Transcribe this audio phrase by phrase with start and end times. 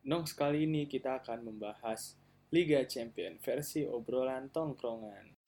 [0.00, 2.16] Nongs kali ini kita akan membahas
[2.48, 5.39] Liga Champion versi obrolan tongkrongan.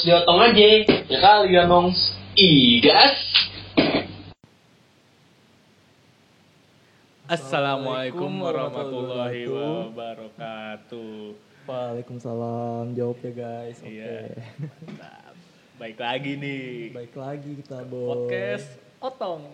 [0.00, 0.64] Nox diotong aja.
[1.12, 2.16] Ya kali ya Nox.
[2.32, 3.20] Igas.
[7.28, 11.36] Assalamualaikum warahmatullahi wabarakatuh.
[11.68, 12.96] Waalaikumsalam.
[12.96, 13.76] Jawab ya guys.
[13.84, 13.92] Oke.
[13.92, 14.40] Iya.
[14.96, 15.36] Nah,
[15.76, 16.96] baik lagi nih.
[16.96, 18.24] Baik lagi kita bos.
[18.24, 18.72] Podcast
[19.04, 19.52] Otong.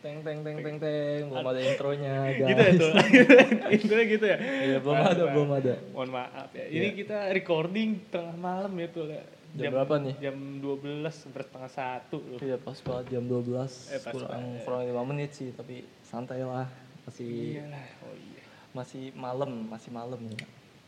[0.00, 1.28] Teng teng teng teng teng.
[1.28, 2.48] Belum ada intronya guys.
[2.48, 2.92] Gitu ya tuh.
[3.76, 4.38] Intinya gitu ya.
[4.40, 5.74] Iya belum ada belum ada.
[5.92, 6.72] Mohon maaf ya.
[6.72, 6.96] Ini Iya.
[7.04, 9.12] kita recording tengah malam ya tuh.
[9.54, 10.14] Jam berapa nih?
[10.18, 10.98] Jam 12
[11.30, 12.38] bertengah satu loh.
[12.38, 14.62] Iya pas banget jam 12 Eh, pas kurang banget.
[14.62, 16.66] kurang 5 menit sih tapi santai lah
[17.04, 17.86] masih Iyalah.
[18.02, 18.42] Oh iya.
[18.72, 20.38] masih malam masih malam ya.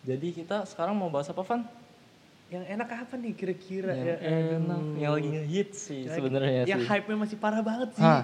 [0.04, 1.62] Jadi kita sekarang mau bahas apa Van?
[2.46, 4.16] Yang enak apa nih kira-kira Yang ya?
[4.54, 6.88] enak, yang lagi ngehit sih Yang- sebenarnya Yang sih.
[6.88, 8.02] hype-nya masih parah banget sih.
[8.02, 8.22] Hah.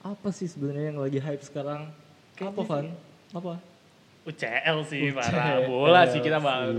[0.00, 1.90] Apa sih sebenarnya yang lagi hype sekarang?
[2.32, 2.86] Kayaknya apa Van?
[3.32, 3.54] Apa?
[4.24, 6.74] UCL sih UCL parah bola sih kita bahas,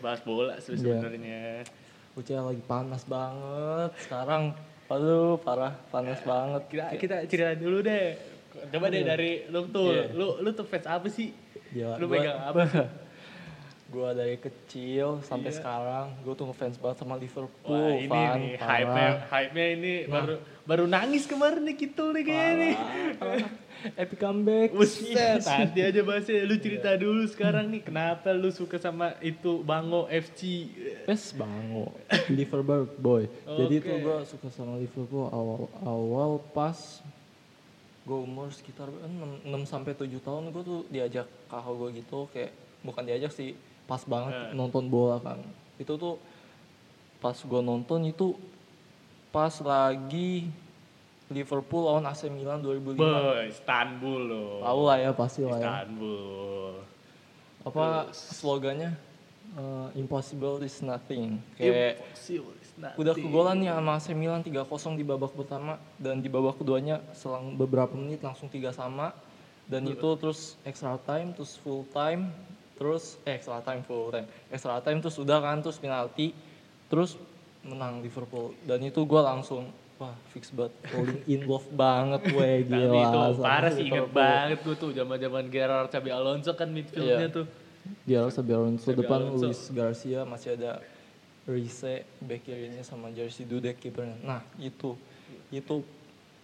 [0.00, 0.98] bahas, bola sih Iya.
[0.98, 1.42] sebenarnya.
[2.14, 4.54] UCL lagi panas banget sekarang.
[4.86, 6.62] Aduh, parah, panas banget.
[6.68, 8.14] Kita kita cerita dulu deh.
[8.70, 9.08] Coba deh Iya.
[9.08, 10.14] dari lu tuh, Iya.
[10.14, 11.34] lu lu tuh fans apa sih?
[11.68, 12.62] Gila, Lu gua- pegang apa
[13.94, 15.62] Gua dari kecil sampai Iya.
[15.62, 17.78] sekarang, gua tuh ngefans banget sama Liverpool.
[17.78, 20.34] Wah ini Van, nih hype-nya, hype-nya ini baru
[20.66, 22.74] baru nangis kemarin nih Kitul nih kayaknya nih.
[23.94, 24.74] Epic comeback.
[24.74, 26.42] Buset, nanti aja bahasnya.
[26.42, 30.72] Lu cerita dulu sekarang nih, kenapa lu suka sama itu Bango FC?
[31.06, 31.94] Pes bango,
[32.34, 33.30] Liverpool boy.
[33.46, 33.86] Jadi Oke.
[33.86, 36.98] tuh gua suka sama Liverpool awal awal pas
[38.04, 38.84] gue umur sekitar
[39.48, 42.52] 6, sampai 7 tahun gue tuh diajak kakak gue gitu kayak
[42.84, 44.50] bukan diajak sih pas banget Eh.
[44.52, 45.38] nonton bola kan
[45.76, 46.16] itu tuh
[47.18, 48.36] pas gue nonton itu
[49.28, 50.48] pas lagi
[51.26, 54.52] Liverpool lawan AC Milan 2005 Boy, Istanbul loh.
[54.60, 55.64] tahu lah ya pasti lah ya.
[55.82, 56.72] Istanbul.
[57.64, 58.92] apa slogannya?
[59.54, 61.40] Eh, impossible is nothing.
[61.54, 62.98] Kayak Impossible is nothing.
[62.98, 64.60] udah kegolan nih sama AC Milan 3-0
[64.92, 69.16] di babak pertama dan di babak keduanya selang beberapa menit langsung tiga sama.
[69.64, 72.28] Dan itu terus extra time terus full time
[72.74, 76.34] terus eh extra time full time extra time terus udah kan terus penalti
[76.86, 77.14] terus
[77.62, 82.66] menang Liverpool dan itu gua langsung wah fix banget falling in love banget gue Tapi
[82.66, 86.68] gila itu sama parah sih inget banget gue tuh zaman zaman Gerard Xabi Alonso kan
[86.68, 87.28] midfieldnya Iya.
[87.30, 87.46] tuh.
[88.02, 89.46] Gerard Xabi Alonso Xabi depan Alonso.
[89.46, 90.82] Luis Garcia masih ada
[91.44, 91.84] Rice
[92.18, 94.18] back kirinya sama Jersey Dudek kipernya.
[94.18, 94.98] Nah itu
[95.48, 95.84] itu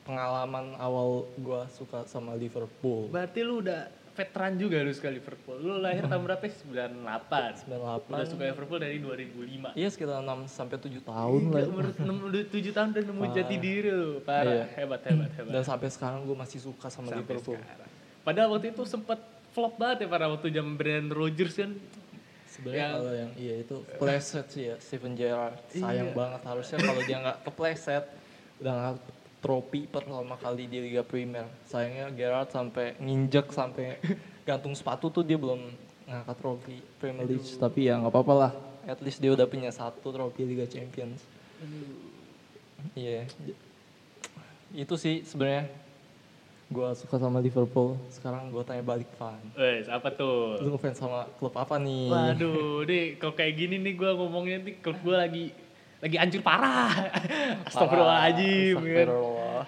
[0.03, 3.09] pengalaman awal gua suka sama Liverpool.
[3.09, 3.89] Berarti lu udah
[4.21, 5.57] veteran juga lu sekali Liverpool.
[5.57, 6.45] Lu lahir tahun berapa?
[6.45, 6.61] sih?
[6.63, 7.65] 98.
[7.65, 8.13] 98.
[8.13, 9.73] Udah suka Liverpool dari 2005.
[9.73, 11.65] Iya sekitar 6 sampai 7 tahun lah.
[11.65, 14.21] umur 6, udah 7 tahun udah nemu jati diri lu.
[14.21, 14.53] Parah.
[14.53, 14.65] Iya.
[14.77, 15.51] Hebat, hebat, hebat.
[15.51, 17.57] Dan sampai sekarang gue masih suka sama Sampai Liverpool.
[17.57, 17.89] sekarang.
[18.21, 19.19] Padahal waktu itu sempet
[19.51, 21.73] flop banget ya pada waktu zaman Brendan Rodgers kan.
[22.47, 25.57] Sebenarnya Yang- kalau yang iya itu kepleset sih ya Steven Gerrard.
[25.71, 26.15] Sayang Iya.
[26.15, 28.05] banget harusnya kalau dia nggak kepleset
[28.59, 28.95] udah nggak
[29.41, 31.49] trofi pertama kali di Liga Primer.
[31.65, 33.97] Sayangnya Gerrard sampai nginjek sampai
[34.45, 35.73] gantung sepatu tuh dia belum
[36.05, 37.49] ngangkat trofi Premier League.
[37.57, 38.53] Tapi ya nggak apa-apa lah.
[38.85, 41.25] At least dia udah punya satu trofi Liga Champions.
[42.97, 43.29] Iya.
[44.77, 45.69] Itu sih sebenarnya
[46.71, 47.99] gua suka sama Liverpool.
[48.13, 49.41] Sekarang gua tanya balik Van.
[49.57, 50.61] Wes, apa tuh?
[50.63, 52.13] Lu ngefans sama klub apa nih?
[52.13, 55.45] Waduh, nih kalau kayak gini nih gue ngomongnya nih klub gue lagi
[56.01, 56.93] lagi hancur parah.
[57.69, 58.77] Astagfirullahaladzim.
[58.81, 58.85] Kan?
[58.89, 59.63] Astagfirullah.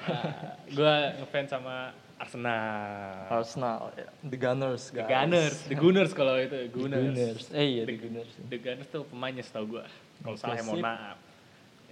[0.73, 1.77] gue ngefans sama
[2.17, 3.27] Arsenal.
[3.29, 4.09] Arsenal, ya.
[4.23, 5.11] The Gunners, The guys.
[5.11, 7.05] Gunners, The Gunners kalau itu The Gunners.
[7.13, 7.45] Gunners.
[7.53, 8.33] Eh iya, The, The Gunners.
[8.49, 9.85] The Gunners tuh pemainnya setahu gue.
[10.23, 11.19] Kalau salah ya mohon maaf.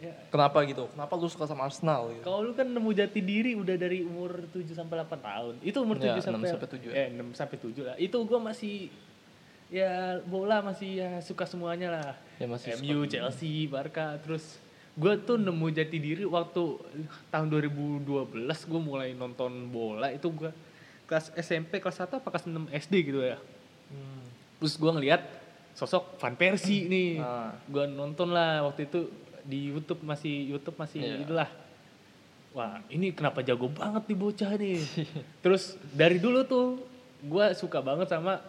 [0.00, 0.88] Ya, Kenapa gitu?
[0.96, 2.24] Kenapa lu suka sama Arsenal gitu?
[2.24, 5.54] kalau lu kan nemu jati diri udah dari umur 7 sampai 8 tahun.
[5.60, 6.88] Itu umur 7 Ya, sampai 6 sampai 7.
[6.88, 7.96] Eh 6 sampai 7 lah.
[8.00, 8.88] Itu gua masih
[9.70, 12.10] ya bola masih ya suka semuanya lah.
[12.36, 13.10] Ya, masih MU, suka.
[13.16, 14.58] Chelsea, Barca terus
[14.98, 16.76] gua tuh nemu jati diri waktu
[17.30, 18.34] tahun 2012
[18.66, 20.50] gua mulai nonton bola itu gua
[21.06, 23.38] kelas SMP kelas 1 apa kelas 6 SD gitu ya.
[23.88, 24.26] Hmm.
[24.58, 25.22] Terus gua ngeliat
[25.72, 27.22] sosok Van Persie nih.
[27.22, 27.54] Ah.
[27.70, 29.06] Gua nonton lah waktu itu
[29.40, 31.22] di YouTube masih YouTube masih Iya.
[31.22, 31.50] itulah.
[32.50, 34.82] Wah, ini kenapa jago banget nih bocah nih.
[35.46, 36.82] Terus dari dulu tuh
[37.22, 38.42] gua suka banget sama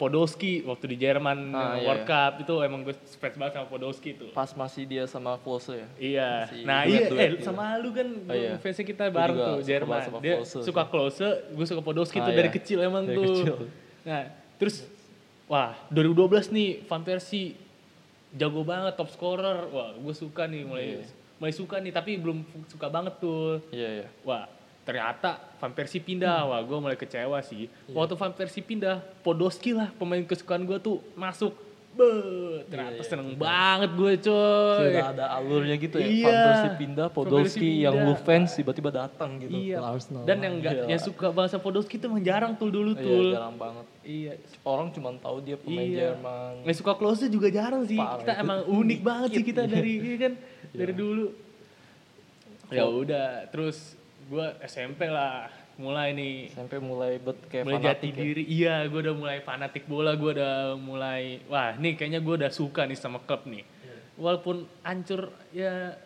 [0.00, 4.10] Podolski waktu di Jerman Ah, iya, World Cup itu emang gue fans banget sama Podolski
[4.12, 4.32] tuh.
[4.32, 5.88] Pas masih dia sama Klose ya.
[5.94, 6.30] Iya.
[6.42, 7.44] Masih nah duet- iya, duet eh gitu.
[7.44, 8.56] sama lu kan Oh, iya.
[8.56, 10.00] fansnya kita bareng tuh Jerman.
[10.00, 10.82] sama Dia Klose suka.
[10.86, 12.56] Klose, gue suka Podolski Ah, tuh dari iya.
[12.56, 13.28] kecil emang Dari tuh.
[13.30, 13.54] kecil.
[14.02, 14.22] Nah,
[14.56, 14.88] terus
[15.44, 17.52] wah 2012 nih Van Persie
[18.32, 19.68] jago banget top scorer.
[19.68, 21.04] Wah, gue suka nih mulai Iya.
[21.36, 23.60] mulai suka nih tapi belum suka banget tuh.
[23.68, 24.08] Iya, iya.
[24.22, 24.48] Wah,
[24.82, 26.44] ternyata Van Persie pindah.
[26.44, 27.66] Wah, gue mulai kecewa sih.
[27.66, 27.92] Iya.
[27.92, 31.52] Waktu Van Persie pindah, Podolski lah pemain kesukaan gue tuh masuk.
[31.90, 32.06] Be,
[32.70, 34.88] ternyata Iya, iya, seneng banget gue coy.
[34.88, 36.06] Udah ada alurnya gitu ya.
[36.06, 36.22] Iya.
[36.24, 38.22] Van Persie pindah, Podolski Persie yang lu pindah.
[38.22, 39.76] fans tiba-tiba datang gitu Iya.
[39.76, 40.22] ke Arsenal.
[40.22, 40.86] Dan yang enggak Gila.
[40.86, 43.30] yang suka bahasa Podolski tuh emang jarang tuh dulu Iya, tuh.
[43.34, 43.86] jarang banget.
[44.00, 44.32] Iya.
[44.62, 46.14] Orang cuma tahu dia pemain Iya.
[46.14, 46.52] Jerman.
[46.62, 47.98] Yang suka close juga jarang sih.
[47.98, 50.32] Parah, kita itu emang unik banget sih kita dari iya kan
[50.70, 50.96] dari Iya.
[50.96, 51.26] dulu.
[52.70, 53.98] Ya udah, terus
[54.30, 56.48] gua SMP lah mulai nih.
[56.50, 58.20] Sampai mulai bet kayak mulai jati fanatik ya.
[58.20, 58.42] diri.
[58.46, 62.84] Iya gue udah mulai fanatik bola gue udah mulai wah nih kayaknya gue udah suka
[62.84, 63.64] nih sama klub nih.
[63.64, 63.96] Iya.
[64.16, 65.96] walaupun hancur ya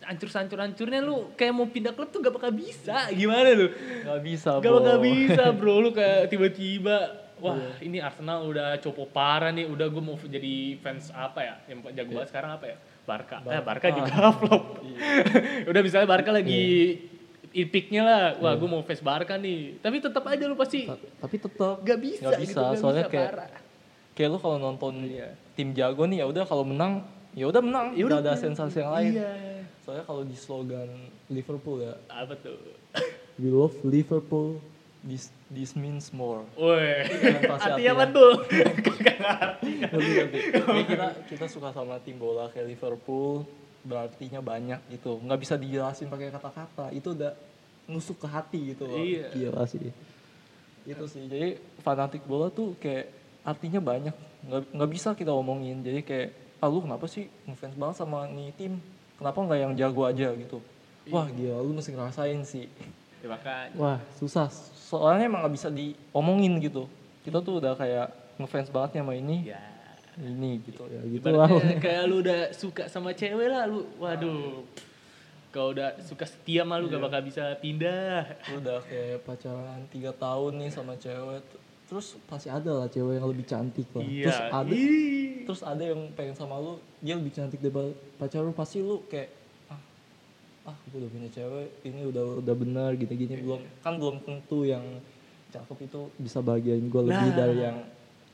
[0.00, 3.10] hancur hancur hancurnya lu kayak mau pindah klub tuh gak bakal bisa.
[3.12, 3.68] Gimana lu?
[4.00, 5.76] Gak bisa, gak bakal bisa bro.
[5.76, 6.96] Lu kayak tiba-tiba
[7.36, 7.72] wah Iya.
[7.82, 9.66] ini Arsenal udah copo parah nih.
[9.66, 11.54] Udah gue mau jadi fans apa ya?
[11.66, 12.76] Yang jago banget sekarang apa ya?
[13.02, 13.60] Barca, eh Iya.
[13.60, 13.66] Barca.
[13.66, 14.64] Barca juga flop.
[15.66, 16.64] Udah misalnya Barca lagi
[17.52, 21.36] ipiknya lah wah gue mau fans Barca nih tapi tetap aja lu pasti Ta- Tapi
[21.36, 23.50] tetap Gak bisa, Nggak gitu, bisa, nggak soalnya bisa, kayak parah.
[24.12, 25.28] kayak lu kalau nonton Iya.
[25.52, 27.86] tim jago nih ya udah kalau menang ya udah menang.
[27.92, 29.12] Ya udah, Gak ada sensasi yang lain.
[29.14, 29.32] Iya.
[29.80, 30.90] Soalnya kalau di slogan
[31.26, 32.58] Liverpool ya, Apa tuh?
[33.36, 34.58] we love Liverpool,
[35.00, 36.42] this this means more.
[36.54, 37.06] Woi.
[37.46, 38.32] Artinya apa tuh?
[39.00, 39.16] Gak
[39.90, 40.38] ngerti.
[40.86, 43.46] Kita kita suka sama tim bola kayak Liverpool,
[43.84, 45.20] berartinya banyak gitu.
[45.20, 46.92] Nggak bisa dijelasin pakai kata-kata.
[46.92, 47.32] Itu udah
[47.90, 49.00] nusuk ke hati gitu loh.
[49.00, 49.28] Iya.
[49.32, 49.90] Gila sih.
[50.84, 51.26] Itu sih.
[51.26, 53.10] Jadi fanatik bola tuh kayak
[53.44, 54.14] artinya banyak.
[54.46, 55.80] Nggak nggak bisa kita omongin.
[55.80, 56.28] Jadi kayak
[56.60, 58.72] ah lu kenapa sih ngefans banget sama nih tim?
[59.16, 60.58] Kenapa nggak yang jago aja gitu?
[61.08, 62.68] Wah gila lu mesti ngerasain sih.
[63.20, 63.76] Ya makanya.
[63.76, 64.48] Wah susah.
[64.90, 66.88] Soalnya emang nggak bisa diomongin gitu.
[67.20, 69.52] Kita tuh udah kayak ngefans banget sama ini.
[69.52, 69.60] Ya.
[70.20, 71.48] Ini gitu ya gitu lah.
[71.78, 73.88] kayak lu udah suka sama cewek lah lu.
[73.96, 74.62] Waduh.
[75.50, 76.94] Kalau udah suka setia mah lu Iya.
[76.94, 78.22] gak bakal bisa pindah.
[78.46, 81.42] Lu udah kayak pacaran tiga tahun nih sama cewek.
[81.84, 84.04] Terus pasti ada lah cewek yang lebih cantik lah.
[84.04, 84.24] Iya.
[84.24, 85.42] Terus ada Ih.
[85.42, 89.26] terus ada yang pengen sama lu, dia lebih cantik daripada pacar lu, pasti lu kayak
[89.66, 89.80] ah
[90.64, 93.42] ah gue udah punya cewek, ini udah udah benar gini-gini Iya.
[93.42, 94.84] belum kan belum tentu yang
[95.50, 97.34] cakep itu bisa bahagiain gue lebih Nah.
[97.36, 97.78] dari yang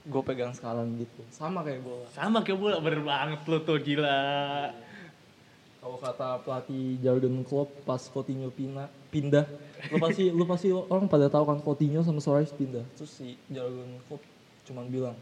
[0.07, 1.23] gue pegang sekarang gitu.
[1.35, 4.23] Sama kayak gue Sama kayak bola bener banget lu tuh gila.
[5.83, 9.47] Kalau kata pelatih Jurgen Klopp pas Coutinho pindah, pindah
[9.93, 12.83] lu pasti lu pasti orang pada tahu kan Coutinho sama Suarez pindah.
[12.99, 14.23] Terus si Jurgen Klopp
[14.67, 15.15] cuman bilang,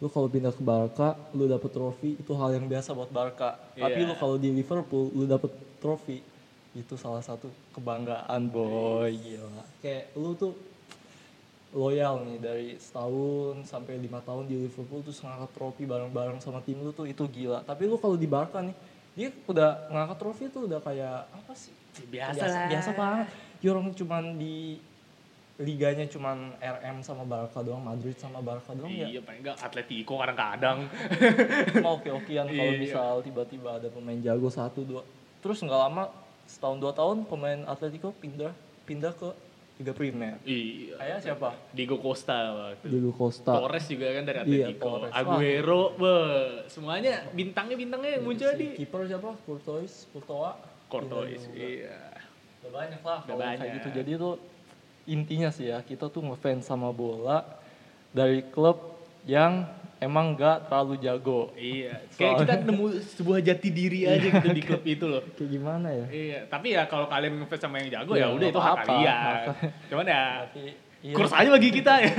[0.00, 3.60] lu kalau pindah ke Barca, lu dapet trofi itu hal yang biasa buat Barca.
[3.76, 4.08] Tapi Iya.
[4.08, 5.52] lu kalau di Liverpool, lu dapet
[5.84, 6.24] trofi
[6.72, 9.64] itu salah satu kebanggaan boy gila.
[9.84, 10.56] Kayak lu tuh
[11.74, 16.78] loyal nih dari setahun sampai lima tahun di Liverpool terus ngangkat trofi bareng-bareng sama tim
[16.78, 17.62] lu tuh itu gila.
[17.62, 18.76] Tapi lu kalau di Barca nih
[19.16, 21.72] dia udah ngangkat trofi tuh udah kayak apa sih?
[22.06, 22.68] Biasa, biasa, lah.
[22.70, 23.26] biasa banget.
[23.60, 24.76] Dia orang cuman di
[25.56, 29.08] liganya cuman RM sama Barca doang, Madrid sama Barca doang ya.
[29.08, 30.84] Iya paling enggak Atletico kadang-kadang.
[31.80, 32.80] Cuma oke-okean kalau Iya.
[32.80, 35.00] misal tiba-tiba ada pemain jago satu dua.
[35.40, 36.12] Terus nggak lama
[36.44, 38.52] setahun dua tahun pemain Atletico pindah
[38.84, 39.32] pindah ke
[39.76, 40.40] Liga Primer.
[40.42, 40.96] iya.
[40.96, 41.48] Kayak siapa?
[41.70, 42.36] Diego Costa
[42.72, 42.86] waktu.
[42.88, 43.52] Diego Costa.
[43.54, 44.88] Torres juga kan dari Iya, Atletico.
[44.90, 45.12] Torres.
[45.12, 46.14] Aguero, be,
[46.66, 49.30] semuanya bintangnya-bintangnya yang muncul Si di Kiper siapa?
[49.44, 50.56] Courtois, Courtois.
[50.88, 51.40] Courtois.
[51.42, 51.60] Juga.
[51.60, 51.98] Iya.
[52.58, 53.74] Udah banyak lah Udah kalau kayak banyak.
[53.76, 53.88] gitu.
[53.92, 54.30] Jadi itu
[55.06, 57.44] intinya sih ya, kita tuh ngefans sama bola
[58.10, 59.68] dari klub yang
[60.00, 61.40] emang gak terlalu jago.
[61.56, 62.04] Iya.
[62.16, 62.86] Kayak kita nemu
[63.16, 65.22] sebuah jati diri aja gitu di klub itu loh.
[65.34, 66.06] Kayak gimana ya?
[66.12, 68.76] Iya, tapi ya kalau kalian ngefans sama yang jago Iya, ya udah nggak itu hak
[68.84, 69.44] kalian.
[69.90, 70.62] Cuman ya Tapi
[71.00, 72.14] iya, kurs aja bagi kita ya.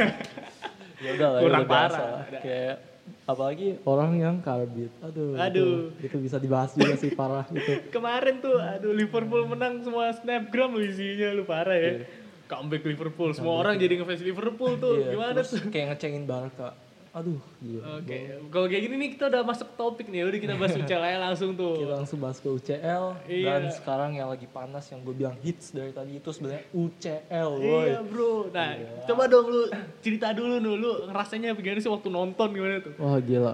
[1.06, 2.10] ya udah lah, ya kurang parah.
[2.42, 2.76] Kayak
[3.24, 4.92] apalagi orang yang karbit.
[5.04, 5.38] Aduh.
[5.38, 5.94] Aduh.
[6.02, 7.94] Itu, itu bisa dibahas juga sih parah gitu.
[7.94, 11.94] Kemarin tuh aduh Liverpool menang semua snapgram lu isinya lu parah ya.
[12.02, 12.26] Iya.
[12.48, 15.04] Comeback Liverpool, semua orang jadi ngefans Liverpool tuh.
[15.04, 15.68] Iya, Gimana terus tuh?
[15.68, 16.87] Kayak ngecengin Barca.
[17.18, 17.98] Aduh, gila.
[17.98, 21.18] Oke, kalau kayak gini nih kita udah masuk topik nih, udah kita bahas UCL aja
[21.20, 21.74] langsung tuh.
[21.76, 23.46] Kita langsung bahas ke UCL Iya.
[23.50, 27.86] dan sekarang yang lagi panas yang gue bilang hits dari tadi itu sebenarnya UCL, boy.
[27.88, 29.02] Iya bro, nah Iya.
[29.04, 29.62] coba dong lu
[29.98, 32.94] cerita dulu nih, lu rasanya gimana sih waktu nonton gimana tuh?
[32.96, 33.54] Wah gila.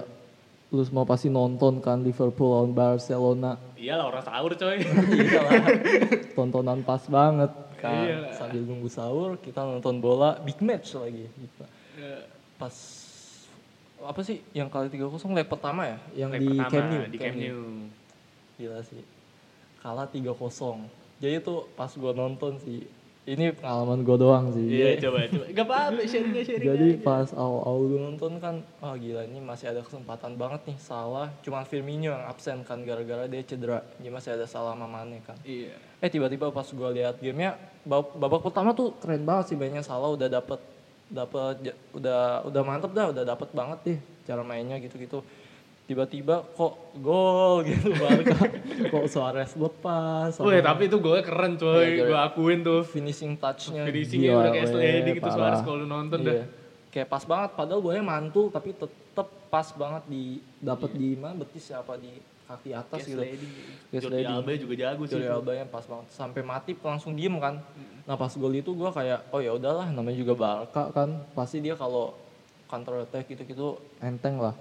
[0.68, 3.56] Lu semua pasti nonton kan Liverpool lawan Barcelona.
[3.78, 4.76] Iyalah orang sahur coy.
[5.16, 5.40] Iya.
[6.32, 8.04] Tontonan pas banget kan.
[8.04, 8.28] Iya.
[8.34, 11.30] Sambil nunggu sahur kita nonton bola big match lagi.
[11.30, 11.64] Gitu.
[11.94, 12.26] Ya,
[12.60, 12.74] pas
[14.04, 17.16] apa sih yang kali 3-0 leg pertama ya yang Leg di pertama, Camp Nou di
[17.16, 17.48] Camp Nou.
[17.48, 17.84] Nou.
[18.54, 19.02] gila sih
[19.78, 20.30] kalah 3-0
[21.16, 22.84] jadi tuh pas gua nonton sih
[23.24, 25.44] ini pengalaman gua doang sih Iya, coba coba.
[25.48, 26.66] Gak apa-apa, sharing sharing.
[26.66, 27.00] jadi aja.
[27.00, 31.64] pas awal-awal gua nonton kan wah gila ini masih ada kesempatan banget nih salah cuma
[31.64, 35.72] Firmino yang absen kan gara-gara dia cedera jadi masih ada salah sama Mane kan Iya.
[35.98, 40.08] eh tiba-tiba pas gua lihat gamenya bab- babak pertama tuh keren banget sih banyak salah
[40.10, 40.60] udah dapet
[41.06, 45.20] dapet ja- udah udah mantep dah udah dapet banget deh cara mainnya gitu-gitu
[45.84, 48.40] tiba-tiba kok gol gitu Barca
[48.88, 52.04] kok Suarez lepas Wih, tapi itu gue keren Iya, coy, iya.
[52.06, 52.80] gue akuin tuh.
[52.82, 55.28] finishing touchnya Finishingnya udah kayak weh, sliding gitu.
[55.28, 56.34] Suarez kalau nonton dah.
[56.34, 56.44] Iya.
[56.88, 60.24] kayak pas banget padahal bolanya mantul tapi tetep pas banget di
[60.56, 63.52] dapet di mana betis apa di kaki atas Kayak gitu sliding.
[63.52, 64.36] Kayak Jordi sliding.
[64.36, 65.12] Alba juga jago sih.
[65.16, 65.28] Jordi.
[65.30, 67.54] Alba yang pas banget sampai mati langsung diem kan
[68.04, 71.72] nah pas gol itu gua kayak oh ya udahlah namanya juga Barca kan pasti dia
[71.72, 72.12] kalau
[72.66, 74.52] counter attack gitu gitu enteng lah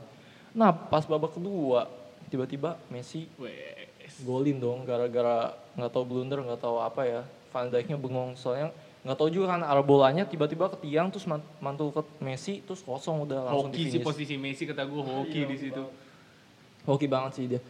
[0.51, 1.91] nah pas babak kedua
[2.29, 4.23] tiba-tiba Messi Wes.
[4.23, 7.21] golin dong gara-gara nggak tahu blunder nggak tahu apa ya
[7.51, 8.71] Van Dijk-nya bengong soalnya
[9.03, 12.79] nggak tahu juga kan arah bolanya tiba-tiba ke tiang terus man- mantul ke Messi terus
[12.79, 15.83] kosong udah langsung Hoki di sih posisi Messi kata gue hoki Iya, di situ.
[16.85, 17.61] Hoki banget sih dia.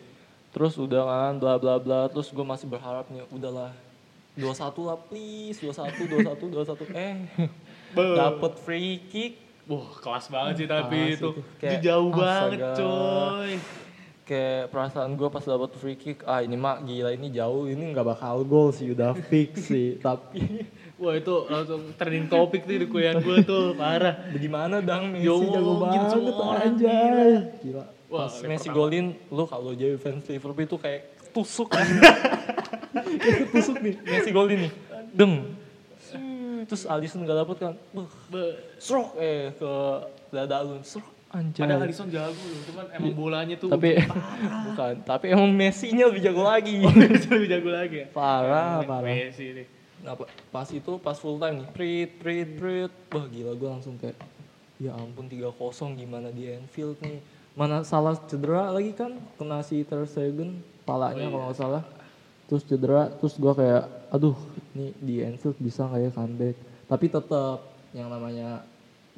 [0.50, 2.06] Terus udah kan bla bla bla.
[2.08, 3.74] Terus gue masih berharap nih udahlah.
[4.34, 4.50] 21
[4.84, 5.58] lah please.
[5.58, 7.16] 21 21 21 eh
[7.96, 9.34] Be- dapet free kick.
[9.64, 11.30] Wah, kelas banget sih tapi Kelas itu.
[11.30, 11.30] itu.
[11.32, 12.22] Itu Kayak, jauh astaga.
[12.22, 13.52] banget coy.
[14.24, 17.66] kayak perasaan gue pas dapet free kick ah ini mah gila ini jauh.
[17.66, 19.96] Ini nggak bakal gol sih udah fix sih.
[20.04, 20.64] Tapi
[20.96, 23.74] Wah itu langsung trending topik tuh di kuliah gue tuh.
[23.74, 24.30] Parah.
[24.30, 25.12] bagaimana dang?
[25.12, 27.32] Messi Yo, jago gitu banget orang, anjay.
[27.60, 28.78] gila Wah, pas Messi pertama.
[28.80, 31.02] golin lu kalau jadi fans Liverpool itu kayak
[31.34, 31.74] tusuk.
[32.94, 34.72] Kayak tusuk nih Messi golin nih.
[35.12, 35.34] Deng.
[36.64, 37.74] Terus Alisson gak dapet kan.
[37.92, 38.08] Buh,
[38.78, 39.18] stroke.
[39.18, 39.72] Eh ke
[40.30, 40.78] dada lu.
[40.80, 41.10] Stroke.
[41.28, 41.66] Anjay.
[41.66, 43.98] Padahal Alisson jago loh, cuman emang bolanya tuh tapi
[44.70, 46.86] bukan tapi emang Messi-nya lebih jago lagi.
[47.02, 48.08] Messi lebih jago lagi ya.
[48.14, 49.10] parah parah.
[49.10, 49.66] Messi nih.
[50.06, 52.92] Nah, pa- pas itu pas full time nih, prit prit prit.
[53.10, 54.14] Wah, gila gue langsung kayak
[54.78, 55.58] ya ampun 3-0
[55.96, 57.18] gimana di Anfield nih.
[57.54, 61.84] Mana salah cedera lagi kan kena si Ter Stegen palanya kalau nggak salah.
[62.50, 64.36] Terus cedera, terus gue kayak aduh,
[64.74, 66.56] nih di Anfield bisa nggak ya comeback.
[66.90, 67.60] Tapi tetap
[67.94, 68.66] yang namanya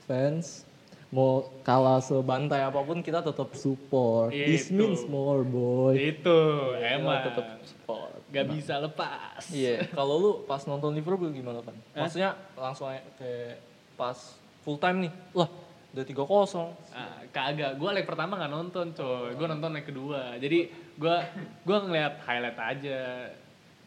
[0.03, 0.67] fans
[1.15, 4.35] mau kalah sebantai apa pun kita tetap support.
[4.35, 4.75] This Itu.
[4.75, 5.95] means more boy.
[5.95, 6.39] Itu
[6.75, 8.11] Kita emang tetap support.
[8.35, 9.47] gak bisa lepas.
[9.47, 11.71] Iya, kalau lu pas nonton Liverpool gimana kan?
[11.95, 12.03] Hah?
[12.03, 13.63] Maksudnya langsung kayak
[13.95, 14.35] pas
[14.67, 15.47] full time nih, lah
[15.95, 16.91] udah 3-0.
[16.91, 20.35] Ah, kagak, gue leg pertama nggak nonton coy, gue nonton leg kedua.
[20.35, 21.17] Jadi gue
[21.63, 23.31] gue ngeliat highlight aja.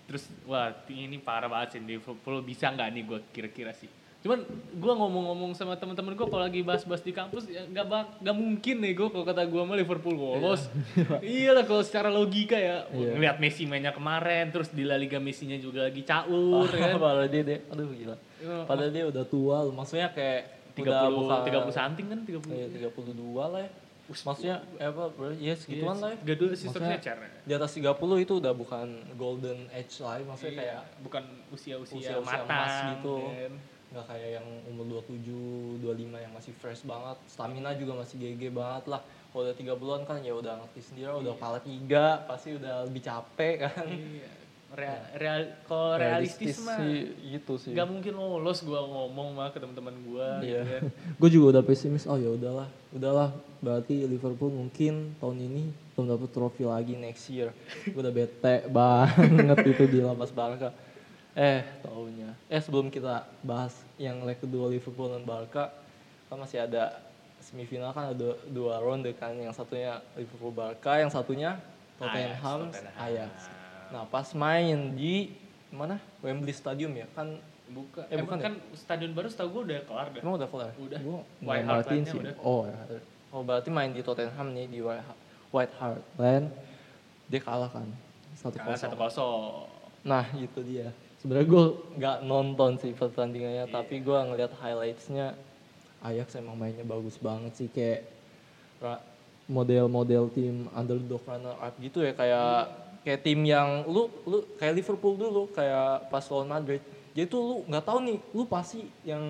[0.08, 3.92] Terus wah ini parah banget sih Liverpool bisa nggak nih gue kira-kira sih.
[4.18, 4.42] Cuman
[4.74, 8.76] gue ngomong-ngomong sama teman-teman gue kalau lagi bahas-bahas di kampus ya nggak bak nggak mungkin
[8.82, 10.66] nih gue kalau kata gue mah Liverpool lolos.
[11.22, 13.14] iya lah kalau secara logika ya Iya.
[13.14, 16.98] ngeliat Messi mainnya kemarin terus di La Liga Messi-nya juga lagi caur kan.
[16.98, 18.16] Padahal dia deh, aduh gila.
[18.42, 18.56] Iya.
[18.66, 22.48] Padahal dia udah tua, maksudnya kayak 30 udah bukan 30 something kan 30.
[22.48, 23.70] Iya, 32 lah ya.
[24.08, 25.04] Maksudnya eh, apa?
[25.12, 25.28] bro?
[25.36, 26.18] Ya segituan lah ya.
[26.56, 27.16] Sistem Maksudnya- Thatcher.
[27.44, 30.24] Di atas 30 itu udah bukan golden age lah, ya.
[30.24, 33.16] maksudnya Iya, kayak bukan usia-usia matang emas gitu.
[33.22, 33.52] kan.
[33.88, 38.84] nggak kayak yang umur 27, 25 yang masih fresh banget, stamina juga masih GG banget
[38.86, 39.00] lah.
[39.28, 41.36] Kalau udah 30-an kan ya udah ngerti sendiri, udah Iya.
[41.36, 43.86] kepala tiga, pasti udah lebih capek kan.
[43.88, 44.28] Iya.
[44.68, 47.72] Real, real, kalau realistis, mah sih gitu sih.
[47.72, 50.60] gak mungkin lolos gua ngomong mah ke teman-teman gua Iya.
[50.60, 50.82] gitu kan.
[51.24, 52.04] gue juga udah pesimis.
[52.04, 53.32] Oh ya udahlah, udahlah.
[53.58, 55.62] Berarti Liverpool mungkin tahun ini
[55.96, 57.48] belum dapet trofi lagi next year.
[57.86, 60.68] Gue udah bete banget itu di lapas Barca.
[61.32, 62.36] Eh, taunya.
[62.46, 65.72] Eh sebelum kita bahas yang leg kedua Liverpool dan Barca,
[66.28, 67.00] kan masih ada
[67.40, 69.32] semifinal kan ada dua ronde kan.
[69.32, 71.56] Yang satunya Liverpool Barca, yang satunya
[71.96, 72.94] Tottenham Tottenham.
[73.00, 73.32] Ajax.
[73.88, 75.32] Nah pas main di
[75.68, 77.36] mana Wembley Stadium ya kan
[77.68, 80.48] bukan Eh, eh, bukan bukan kan stadion baru setahu gua udah kelar dah Emang udah
[80.48, 80.70] kelar?
[80.74, 81.00] Udah.
[81.00, 82.16] Gua White Hart sih.
[82.16, 82.34] udah.
[82.40, 82.76] Oh ya.
[83.28, 86.48] Oh berarti main di Tottenham nih di White Hart- Lane.
[87.28, 87.84] Dia kalah kan.
[88.34, 89.68] Satu kalah satu kosong.
[89.68, 90.88] kosong Nah itu dia.
[91.18, 91.64] Sebenarnya gue
[91.98, 93.74] nggak nonton sih pertandingannya, Iya.
[93.74, 95.34] tapi gue ngeliat highlightsnya
[95.98, 98.06] Ajax emang mainnya bagus banget sih kayak
[99.44, 102.70] model-model tim underdog runner up gitu ya kayak
[103.04, 106.82] kayak tim yang lu lu kayak Liverpool dulu kayak pas lawan Madrid.
[107.14, 109.22] Jadi tuh lu nggak tahu nih, lu pasti yang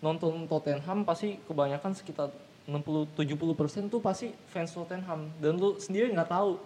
[0.00, 2.28] nonton Tottenham pasti kebanyakan sekitar
[2.66, 6.58] 60-70% tuh pasti fans Tottenham dan lu sendiri nggak tahu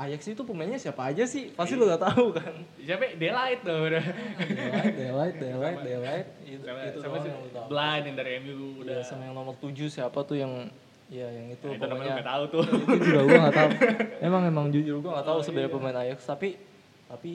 [0.00, 1.52] Ajax itu pemainnya siapa aja sih?
[1.52, 2.56] Pasti lu gak tahu kan.
[2.80, 3.20] Siapa?
[3.20, 4.00] Delight tuh udah.
[4.00, 6.28] Delight, Delight, Delight, Delight.
[6.48, 7.28] Itu, Sama, itu sama si.
[7.68, 8.96] Blind yang dari MU udah.
[8.96, 10.72] Iya, sama yang nomor 7 siapa tuh yang
[11.10, 12.64] ya yang itu Nah, itu namanya pokoknya nggak tahu tuh.
[12.70, 13.70] itu juga gua gak tahu.
[14.22, 15.76] Emang emang jujur gua gak tahu Oh, sebenarnya iya.
[15.76, 16.48] pemain Ajax tapi
[17.04, 17.30] tapi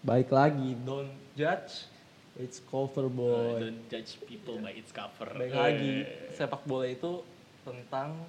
[0.00, 1.88] baik lagi don't judge
[2.36, 3.56] it's cover boy.
[3.56, 5.32] Don't judge people by its cover.
[5.32, 5.94] Baik lagi
[6.30, 7.24] sepak bola itu
[7.62, 8.20] tentang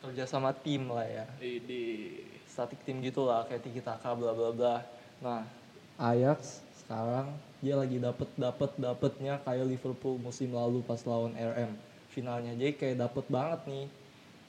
[0.00, 1.24] kerja sama tim lah ya.
[1.38, 1.82] Ini
[2.44, 4.76] statik tim gitu lah kayak Tiki Taka bla bla bla.
[5.18, 5.48] Nah,
[5.96, 11.72] Ajax sekarang dia lagi dapet dapet dapetnya kayak Liverpool musim lalu pas lawan RM
[12.10, 12.52] finalnya.
[12.58, 13.86] Jadi kayak dapet banget nih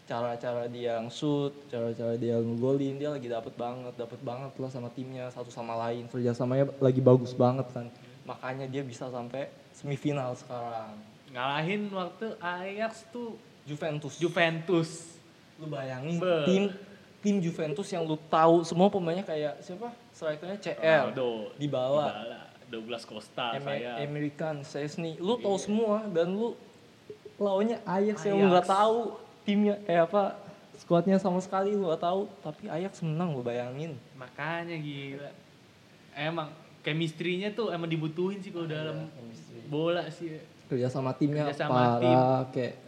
[0.09, 5.31] cara-cara dia shoot, cara-cara dia ngegolin dia lagi dapet banget, dapet banget lah sama timnya
[5.31, 6.09] satu sama lain.
[6.11, 7.87] Kerjasamanya lagi bagus banget kan.
[8.27, 10.99] Makanya dia bisa sampai semifinal sekarang.
[11.31, 14.19] Ngalahin waktu Ajax tuh Juventus.
[14.19, 14.89] Juventus.
[15.61, 16.41] lu bayangin Be.
[16.49, 16.63] tim
[17.21, 19.93] tim Juventus yang lu tahu semua pemainnya kayak siapa?
[20.09, 20.81] Strikernya CR
[21.13, 22.07] Ronaldo, Dybala.
[22.09, 24.01] Dybala, Douglas Costa, Em- saya.
[24.01, 25.21] American Chesney.
[25.21, 26.57] Lu tahu semua dan lu
[27.41, 28.49] lawannya Ajax, yang Ajax.
[28.53, 28.97] nggak tahu
[29.41, 30.37] timnya eh apa
[30.77, 35.31] skuadnya sama sekali lu nggak tahu tapi Ajax menang lu bayangin Makanya gila.
[36.13, 36.53] Emang
[36.85, 39.09] chemistry-nya tuh emang dibutuhin sih kalau dalam
[39.69, 40.37] bola sih.
[40.71, 42.79] kerja sama timnya Kerja sama parah kayak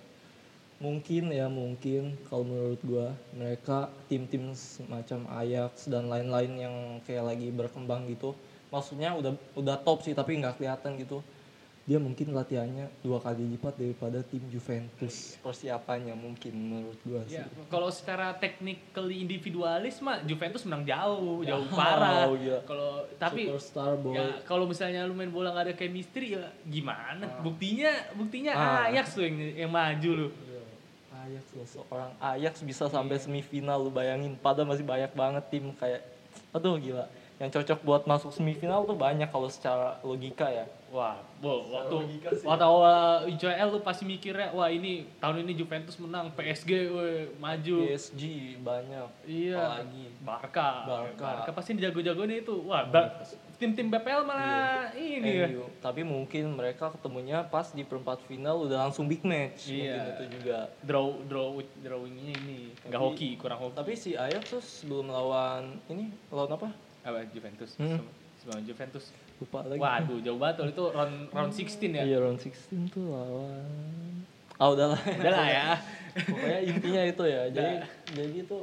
[0.80, 6.76] mungkin ya mungkin kalau menurut gua mereka tim-tim semacam Ajax dan lain-lain yang
[7.08, 8.36] kayak lagi berkembang gitu
[8.68, 11.24] maksudnya udah udah top sih tapi nggak kelihatan gitu
[11.84, 17.46] dia mungkin latihannya dua kali lipat daripada tim Juventus persiapannya mungkin menurut gua sih Ya,
[17.68, 22.32] kalau secara technically individualis mah Juventus menang jauh, jauh Jauh, parah.
[22.32, 22.64] gila.
[22.64, 27.20] Kalau tapi superstar boy ya kalau misalnya lu main bola nggak ada chemistry ya gimana?
[27.22, 27.44] Ah.
[27.44, 28.88] Buktinya buktinya Ah.
[28.88, 30.30] Ajax tuh yang yang maju lu.
[31.14, 36.04] Ajax loh, seorang Ajax bisa sampai semifinal lu bayangin padahal masih banyak banget tim kayak
[36.50, 37.08] aduh gila
[37.40, 40.64] yang cocok buat masuk semifinal tuh banyak kalau secara logika ya
[40.94, 42.46] Wah, bo, waktu sih.
[42.46, 47.76] waktu awal ICL lu pasti mikirnya wah ini tahun ini Juventus menang, PSG we, maju.
[47.84, 48.22] PSG
[48.62, 49.58] banyak Iya.
[49.58, 50.70] apalagi Barca.
[51.18, 51.50] Barca.
[51.50, 52.54] pasti jago-jagonya itu.
[52.64, 55.48] Wah, ba- tim-tim BPL malah ini ya.
[55.48, 55.66] MU.
[55.80, 59.98] tapi mungkin mereka ketemunya pas di perempat final udah langsung big match Iya.
[59.98, 63.74] mungkin itu juga Draw draw drawingnya ini nggak hoki, kurang hoki.
[63.74, 66.70] tapi si Ajax tuh sebelum lawan ini lawan apa
[67.02, 68.04] apa Juventus Hmm.
[68.38, 69.10] Sama Juventus.
[69.44, 70.66] Lupa lagi Waduh, jauh banget tuh.
[70.70, 72.04] itu round round 16 ya.
[72.04, 73.64] iya round 16 tuh lawan
[74.54, 75.68] ah udahlah Udah lah ya.
[76.16, 77.74] pokoknya intinya itu ya jadi
[78.10, 78.58] jadi itu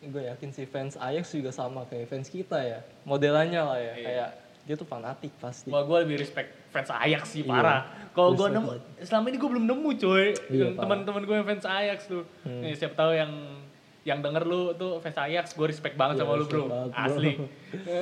[0.00, 4.04] gue yakin si fans Ajax juga sama kayak fans kita ya modelannya lah ya Iya.
[4.04, 4.28] kayak
[4.62, 7.48] dia tuh fanatik pasti Wah, gue lebih respect fans Ajax sih, Iya.
[7.48, 7.80] parah.
[8.12, 8.68] Kalau gue nemu,
[9.00, 10.26] selama ini gue belum nemu coy.
[10.46, 12.28] Iya, teman-teman gue yang fans Ajax tuh.
[12.44, 12.60] Hmm.
[12.60, 13.32] Nih, siapa tahu yang
[14.04, 16.68] yang denger lu tuh fans Ajax, gue respect banget Iya, sama lu bro.
[16.68, 17.00] banget, bro.
[17.00, 17.32] Asli.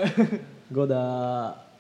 [0.75, 1.11] gue udah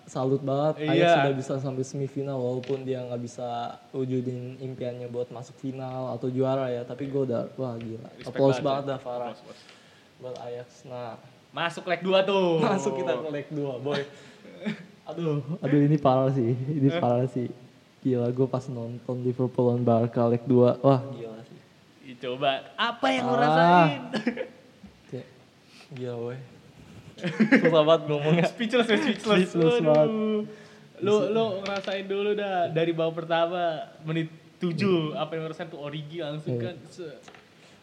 [0.06, 0.86] salut banget.
[0.86, 6.30] Ajax sudah bisa sampai semifinal walaupun dia nggak bisa wujudin impiannya buat masuk final atau
[6.30, 8.06] juara ya tapi gue udah wah gila.
[8.22, 9.34] Applause banget, banget dah Farah.
[10.16, 10.86] Buat Ajax.
[10.86, 11.18] Nah.
[11.50, 12.60] Masuk leg 2 tuh.
[12.64, 14.00] masuk kita ke leg 2 boy.
[15.10, 15.42] Aduh.
[15.60, 16.54] Aduh ini parah sih.
[16.54, 17.50] Ini parah sih.
[18.00, 21.00] Gila gue pas nonton Liverpool lawan Barca leg 2 wah.
[21.10, 21.58] Gila sih.
[22.06, 23.38] Ih, Coba, apa yang Ah.
[23.42, 24.02] rasain?
[25.10, 25.26] kayak
[25.90, 26.38] gila boy
[27.16, 29.48] susah banget ngomongnya speechless ya, speechless.
[29.48, 29.85] Speechless Waduh.
[29.85, 30.11] banget.
[30.96, 33.62] Lu lu ngerasain dulu dah dari babak pertama
[34.02, 36.72] menit 7 apa yang lu rasain tuh origi langsung Iya.
[36.72, 36.76] kan.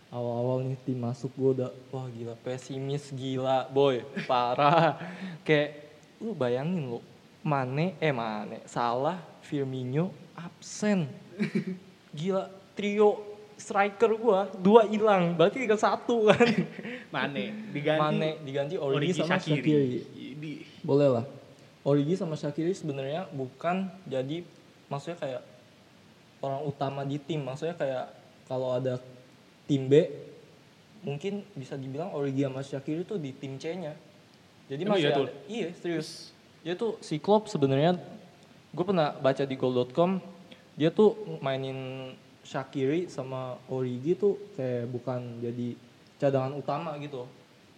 [0.10, 4.94] Awal-awal nih tim masuk gue udah wah gila pesimis gila boy parah
[5.46, 7.00] kayak lu bayangin lu
[7.42, 11.10] Mane eh Mane salah Firmino absen
[12.14, 13.33] gila trio
[13.64, 15.40] striker gua dua hilang.
[15.40, 16.44] Berarti tinggal satu kan.
[17.16, 19.40] Mane diganti Mane diganti Origi, Origi sama.
[19.40, 20.00] Shaqiri.
[20.36, 20.52] Ini
[20.84, 21.26] boleh lah.
[21.88, 24.44] Origi sama Shaqiri sebenarnya bukan jadi
[24.92, 25.42] maksudnya kayak
[26.44, 27.48] orang utama di tim.
[27.48, 28.12] Maksudnya kayak
[28.52, 29.00] kalau ada
[29.64, 30.12] tim B
[31.08, 33.96] mungkin bisa dibilang Origi sama Shaqiri tuh di tim C-nya.
[34.68, 36.36] Jadi Emang masih iya ada iya serius.
[36.64, 38.00] Dia tuh si Klopp sebenarnya
[38.74, 40.18] gue pernah baca di goal.com
[40.74, 41.14] dia tuh
[41.46, 42.10] mainin
[42.44, 45.80] Shaqiri sama Origi tuh kayak bukan jadi
[46.20, 47.24] cadangan utama gitu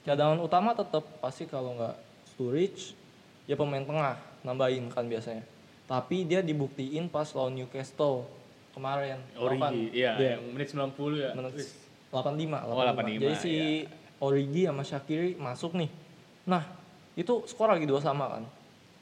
[0.06, 1.95] cadangan utama tetap pasti kalau nggak
[2.34, 2.97] Sturridge
[3.45, 5.45] ya pemain tengah nambahin kan biasanya
[5.86, 8.25] tapi dia dibuktiin pas lawan Newcastle
[8.75, 11.32] kemarin Origi, iya, Dia yang menit 90 ya.
[11.32, 11.71] menit Wis.
[12.12, 12.67] 85, 85.
[12.67, 13.88] Oh, 85, Jadi si iya.
[14.19, 15.89] Origi sama Shaqiri masuk nih.
[16.47, 16.63] Nah,
[17.15, 18.43] itu skor lagi dua sama kan.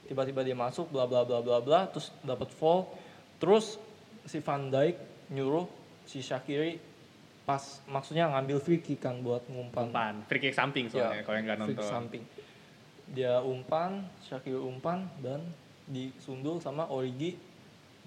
[0.05, 2.85] Tiba-tiba dia masuk bla bla bla bla bla terus dapat foul.
[3.41, 3.81] Terus
[4.29, 5.65] si Van Dijk nyuruh
[6.05, 6.77] si Shaqiri
[7.43, 7.59] pas
[7.91, 9.91] maksudnya ngambil free kick kan buat ngumpan.
[9.91, 11.91] Umpan, free kick samping soalnya Ya, kalau yang nggak free kick nonton.
[11.91, 12.23] samping.
[13.11, 15.43] Dia umpan, Shakir umpan dan
[15.85, 17.35] disundul sama Origi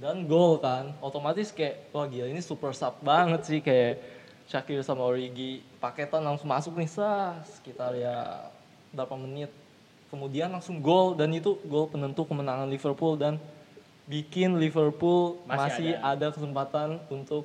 [0.01, 0.97] dan gol kan.
[1.05, 4.01] Otomatis kayak wah gila ini super sub banget sih kayak
[4.49, 8.49] Shakir sama Origi paketan langsung masuk nih sah sekitar ya
[8.97, 9.53] berapa menit.
[10.09, 13.37] Kemudian langsung gol dan itu gol penentu kemenangan Liverpool dan
[14.07, 16.15] bikin Liverpool Masih masih, ada.
[16.15, 16.27] ada.
[16.31, 17.45] kesempatan untuk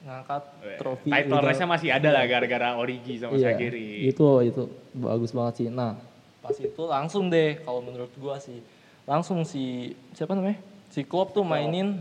[0.00, 0.42] ngangkat
[0.80, 4.08] trofi Title race-nya masih ada lah gara-gara Origi sama Iya, Shaqiri.
[4.08, 4.62] itu itu
[4.96, 5.66] bagus banget sih.
[5.68, 6.00] Nah,
[6.40, 8.64] pas itu langsung deh kalau menurut gua sih
[9.04, 10.56] langsung si siapa namanya?
[10.88, 12.00] Si Klopp tuh mainin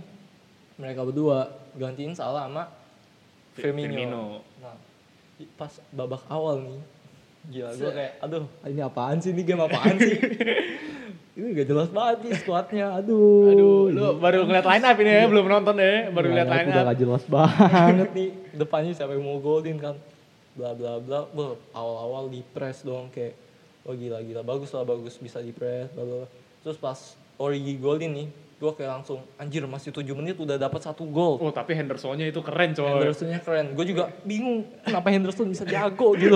[0.75, 2.71] mereka berdua gantiin salah sama
[3.53, 3.91] Firmino.
[3.91, 4.23] Firmino.
[4.63, 4.75] Nah,
[5.59, 6.79] pas babak awal nih
[7.51, 10.15] gila gua kayak aduh ini apaan sih ini game apaan sih?
[11.39, 12.85] ini gak jelas banget nih squadnya.
[12.93, 13.47] Aduh.
[13.47, 16.67] Aduh, lu Ini- baru ngeliat line up ini ya, belum nonton ya, baru ngeliat line
[16.67, 16.87] udah up.
[16.87, 18.29] gak jelas banget nih.
[18.61, 19.95] Depannya siapa yang mau golin kan?
[20.51, 21.19] Bla bla bla.
[21.29, 23.31] Wah, awal-awal di press dong kayak
[23.81, 25.15] oh gila gila bagus lah bagus.
[25.15, 26.29] Bisa di press bla bla bla.
[26.59, 26.99] terus pas
[27.37, 28.27] Origi golin nih
[28.59, 32.43] gue kayak langsung anjir masih 7 menit udah dapat satu gol Oh, tapi Hendersonnya itu
[32.43, 32.83] keren coy.
[32.83, 33.71] Hendersonnya keren.
[33.71, 36.35] Gue juga bingung kenapa Henderson bisa jago gitu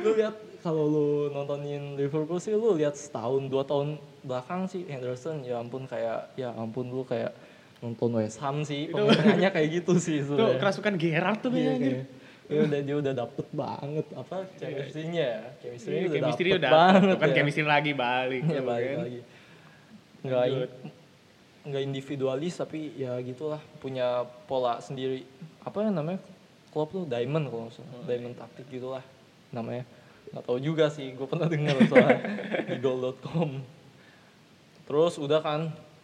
[0.00, 5.40] lu lihat kalau lu nontonin Liverpool sih lu lihat setahun dua tahun belakang sih Henderson
[5.40, 7.32] ya ampun kayak ya ampun lu kayak
[7.78, 11.90] nonton West Ham sih pemainnya kayak gitu sih Itu kerasukan Gerrard tuh Iya, kayaknya.
[11.96, 12.08] kayak-
[12.46, 16.70] ya udah dia udah dapet banget apa chemistry-nya ya chemistry Iya, udah chemistry dapet udah
[16.72, 17.34] banget kan ya.
[17.34, 18.42] chemistry lagi balik.
[18.42, 18.98] Iya tuh, balik kan.
[19.00, 19.20] lagi.
[20.20, 20.44] Nggak
[21.62, 24.06] nggak individualis tapi ya gitulah punya
[24.44, 25.22] pola sendiri.
[25.60, 26.18] Apa yang namanya?
[26.68, 27.92] Klopp tuh diamond kalau nggak Oh, salah.
[27.94, 28.06] iya.
[28.08, 29.04] diamond taktik gitulah
[29.50, 29.84] namanya.
[30.30, 32.18] Nggak tahu juga sih, gue pernah denger soalnya
[32.70, 33.50] di goal.com.
[34.86, 35.60] Terus udah kan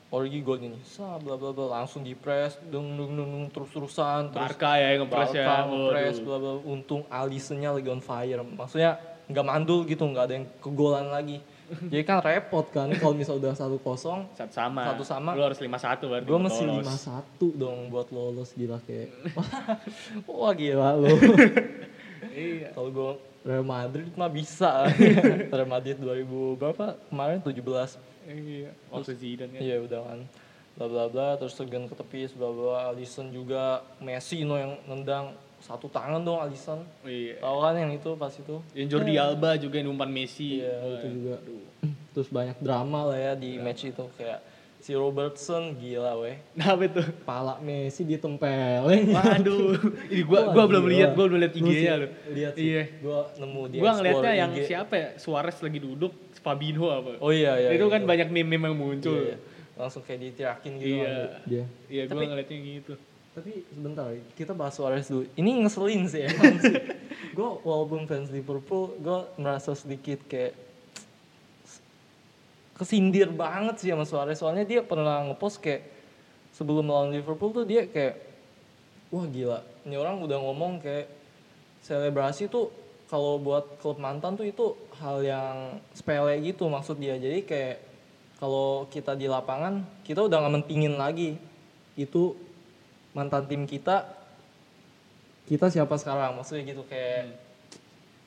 [0.06, 4.30] Origi gol ini, bla bla bla langsung di press, dung dung dung, dung, terus terusan,
[4.30, 5.66] terus Barca ya yang ngepres ya.
[5.66, 6.24] Ngepres, Waduh.
[6.24, 6.52] bla bla.
[6.62, 8.38] Untung Alisonnya lagi on fire.
[8.38, 11.42] Maksudnya nggak mandul gitu, nggak ada yang kegolan lagi.
[11.90, 14.94] Jadi kan repot kan kalau misal udah satu kosong, Satu sama.
[14.94, 15.34] Satu sama.
[15.34, 16.26] Lu harus 5-1 berarti.
[16.30, 19.10] gue masih lima satu dong buat lolos gila kayak.
[20.30, 21.10] Wah gila lo.
[22.30, 22.70] Iya.
[22.78, 23.10] kalau gue
[23.46, 24.90] Real Madrid mah bisa.
[25.54, 26.98] Real Madrid 2000 berapa?
[27.08, 27.62] Kemarin 17
[28.26, 28.74] Iya.
[28.90, 29.60] Waktu Zidane kan.
[29.62, 30.20] Iya udah kan.
[30.74, 31.28] Bla bla bla.
[31.38, 32.90] Terus Segen ke tepi bla bla.
[32.90, 33.86] Alisson juga.
[34.02, 35.30] Messi no yang nendang.
[35.62, 36.82] Satu tangan dong Alisson.
[37.06, 37.38] Iya.
[37.38, 38.56] tahu kan yang itu pas itu?
[38.74, 40.58] Yang Jordi Alba juga yang umpan Messi.
[40.60, 41.38] iya itu juga.
[42.12, 44.04] terus banyak drama lah ya di match itu.
[44.18, 44.42] Kayak
[44.86, 47.02] si Robertson gila weh Nah, apa itu?
[47.20, 49.74] pala Messi ditempelin Waduh,
[50.14, 52.06] ini gua gua belum lihat, gua belum lihat IG-nya lu.
[52.30, 52.82] lihat sih Iya.
[53.00, 54.62] gua nemu di Gua explore ngeliatnya yang IG.
[54.64, 55.08] siapa ya?
[55.16, 57.18] Suarez lagi duduk, Fabinho apa?
[57.18, 58.06] oh iya iya itu kan gitu.
[58.06, 59.18] banyak meme-meme yang muncul.
[59.18, 59.36] Iya, iya.
[59.74, 61.02] langsung kayak ditirakin gitu Iya.
[61.04, 62.94] kan dia Iya, gua Tapi- ngeliatnya gitu.
[63.34, 65.28] Tapi sebentar, kita bahas Suarez dulu.
[65.34, 66.32] Ini ngeselin sih ya.
[67.36, 70.56] gue walaupun fans Liverpool, gue merasa sedikit kayak
[72.76, 74.38] kesindir banget sih sama Suarez.
[74.38, 75.88] Soalnya dia pernah ngepost kayak
[76.52, 78.20] sebelum melawan Liverpool tuh dia kayak
[79.10, 79.60] wah gila.
[79.88, 81.08] Ini orang udah ngomong kayak
[81.80, 82.68] selebrasi tuh
[83.08, 87.16] kalau buat klub mantan tuh itu hal yang sepele gitu maksud dia.
[87.16, 87.76] Jadi kayak
[88.36, 91.40] kalau kita di lapangan kita udah nggak mentingin lagi
[91.96, 92.36] itu
[93.16, 94.04] mantan tim kita
[95.48, 97.32] kita siapa sekarang maksudnya gitu kayak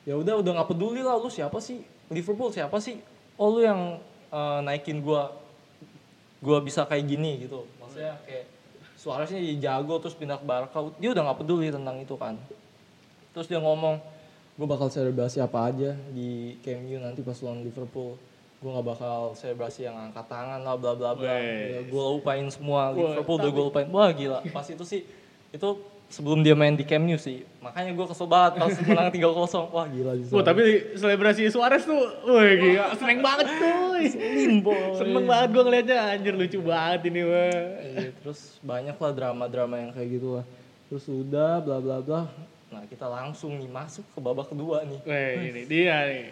[0.02, 2.98] ya udah udah nggak peduli lah lu siapa sih Liverpool siapa sih
[3.38, 5.34] oh lu yang eh, naikin gua
[6.40, 7.66] gua bisa kayak gini gitu.
[7.82, 8.60] Maksudnya kayak
[9.00, 10.76] Suareznya jadi jago terus pindah ke Barca.
[11.00, 12.36] Dia udah nggak peduli tentang itu kan.
[13.32, 13.96] Terus dia ngomong
[14.60, 18.20] gue bakal selebrasi apa aja di Camp Nou nanti pas lawan Liverpool.
[18.60, 21.32] Gue nggak bakal selebrasi yang angkat tangan lah bla bla bla.
[21.88, 22.92] Gue lupain semua.
[22.92, 24.44] Liverpool udah gue lupain wah gila.
[24.52, 25.08] Pas itu sih
[25.48, 25.68] itu
[26.10, 27.46] sebelum dia main di Camp Nou sih.
[27.62, 30.62] Makanya gue kesel banget pas menang 3-0 wah gila bisa Wah, tapi
[30.98, 34.02] selebrasi Suarez tuh, wah gila, seneng banget tuh.
[34.98, 37.70] Seneng banget gua ngeliatnya, anjir lucu banget ini wah.
[37.80, 40.44] Iya, terus banyak lah drama-drama yang kayak gitu lah
[40.90, 42.26] terus udah bla bla bla.
[42.74, 44.98] Nah kita langsung nih masuk ke babak kedua nih.
[45.06, 46.26] Wah, ini dia nih.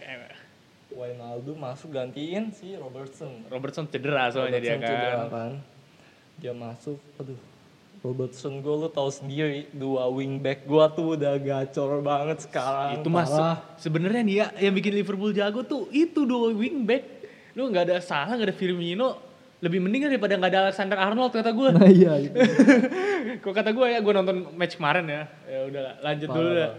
[0.88, 3.46] Wijnaldum masuk gantiin si Robertson.
[3.46, 5.52] Robertson cedera soalnya dia Robertson cedera kan.
[6.42, 7.38] Dia masuk, aduh.
[7.98, 13.02] Robertson gue lu tahu sendiri dua wingback gua tuh udah gacor banget sekarang.
[13.02, 13.58] Itu mas, parah.
[13.74, 17.02] sebenarnya nih ya yang bikin Liverpool jago tuh itu dua wingback.
[17.58, 19.18] Lu nggak ada salah, nggak ada Firmino,
[19.58, 21.68] lebih mending daripada nggak ada Alexander Arnold kata gue.
[21.74, 22.38] Nah iya itu.
[23.42, 25.22] Kok kata gue ya, gue nonton match kemarin ya.
[25.50, 26.72] Ya udah lanjut dulu dah.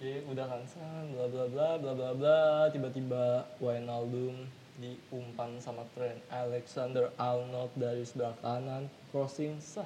[0.00, 2.40] Jadi udah kan san, bla bla bla bla bla bla,
[2.72, 4.48] tiba-tiba Wijnaldum
[4.80, 9.84] diumpan sama Trent Alexander Arnold dari sebelah kanan, crossing sah.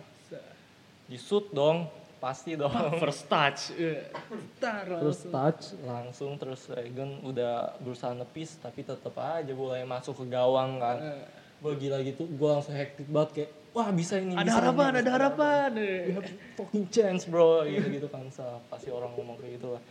[1.04, 1.84] Di shoot dong,
[2.16, 3.76] pasti dong First touch.
[3.76, 4.08] Eh,
[4.56, 10.26] Tar, terus touch langsung terus Regen udah berusaha nepis tapi tetap aja bolanya masuk ke
[10.26, 11.24] gawang kan Eh.
[11.56, 14.98] gue gila gitu gue langsung hektik banget kayak wah bisa ini Ada bisa harapan, ini,
[14.98, 15.68] ada harapan.
[15.72, 18.24] We have fucking chance bro gitu gitu kan
[18.68, 19.82] pasti orang ngomong kayak gitu lah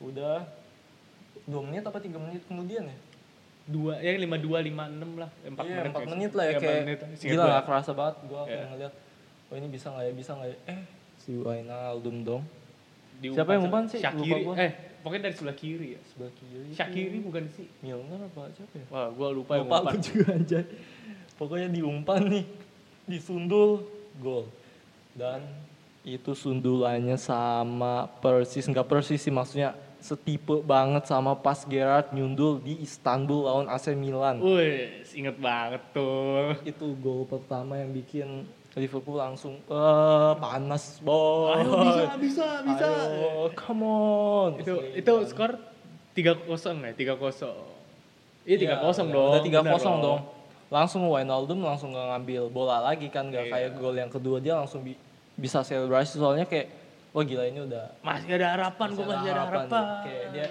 [0.00, 0.48] udah
[1.42, 2.98] dua menit apa tiga menit kemudian ya
[3.62, 5.30] Dua, ya lima dua, lima enam lah.
[5.40, 5.86] Empat Iya, menit.
[5.86, 6.98] empat kayak menit lah ya Iya, kayak menit.
[7.22, 8.44] Gila gak kerasa banget gue Iya.
[8.48, 8.92] kayak ngeliat
[9.50, 10.80] oh ini bisa nggak ya bisa nggak ya eh
[11.18, 12.44] si Wijnaldum dong
[13.20, 14.00] Diumpan Siapa yang umpan sih?
[14.00, 14.32] Syakiri.
[14.32, 14.54] Lupa gua.
[14.56, 14.72] Eh,
[15.04, 16.00] pokoknya dari sebelah kiri ya.
[16.08, 17.66] sebelah kiri Syakiri bukan sih?
[17.84, 19.82] Milner apa siapa ya Wah, gua lupa yang umpan.
[19.84, 20.64] aku juga anjay
[21.36, 22.44] pokoknya diumpan nih
[23.04, 23.84] disundul
[24.20, 24.44] gol
[25.12, 25.40] dan
[26.00, 32.80] itu sundulannya sama persis nggak persis sih maksudnya setipe banget sama pas Gerrard nyundul di
[32.80, 36.56] Istanbul lawan AC Milan Wih, inget banget tuh.
[36.64, 42.86] itu gol pertama yang bikin Liverpool langsung eh panas boy Ayo bisa, bisa, bisa.
[42.86, 45.58] Ayo, come on Itu itu skor
[46.10, 46.46] 3-0
[46.84, 47.54] ya, 3-0.
[48.42, 49.30] Iya, 3-0 dong.
[49.30, 50.20] Udah 3-0 bener dong.
[50.66, 53.30] Langsung Wijnaldum langsung nggak ngambil bola lagi kan Iya.
[53.32, 54.98] nggak kayak gol yang kedua dia langsung bi-
[55.34, 56.70] bisa selebrasi soalnya kayak
[57.10, 59.86] wah gila ini udah Masih ada harapan, gua masih ada harapan.
[60.02, 60.46] Kayak dia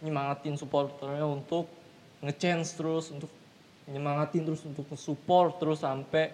[0.00, 1.66] nyemangatin supporternya untuk
[2.20, 3.30] nge-chance terus untuk
[3.84, 6.30] nyemangatin terus untuk nge-support terus sampai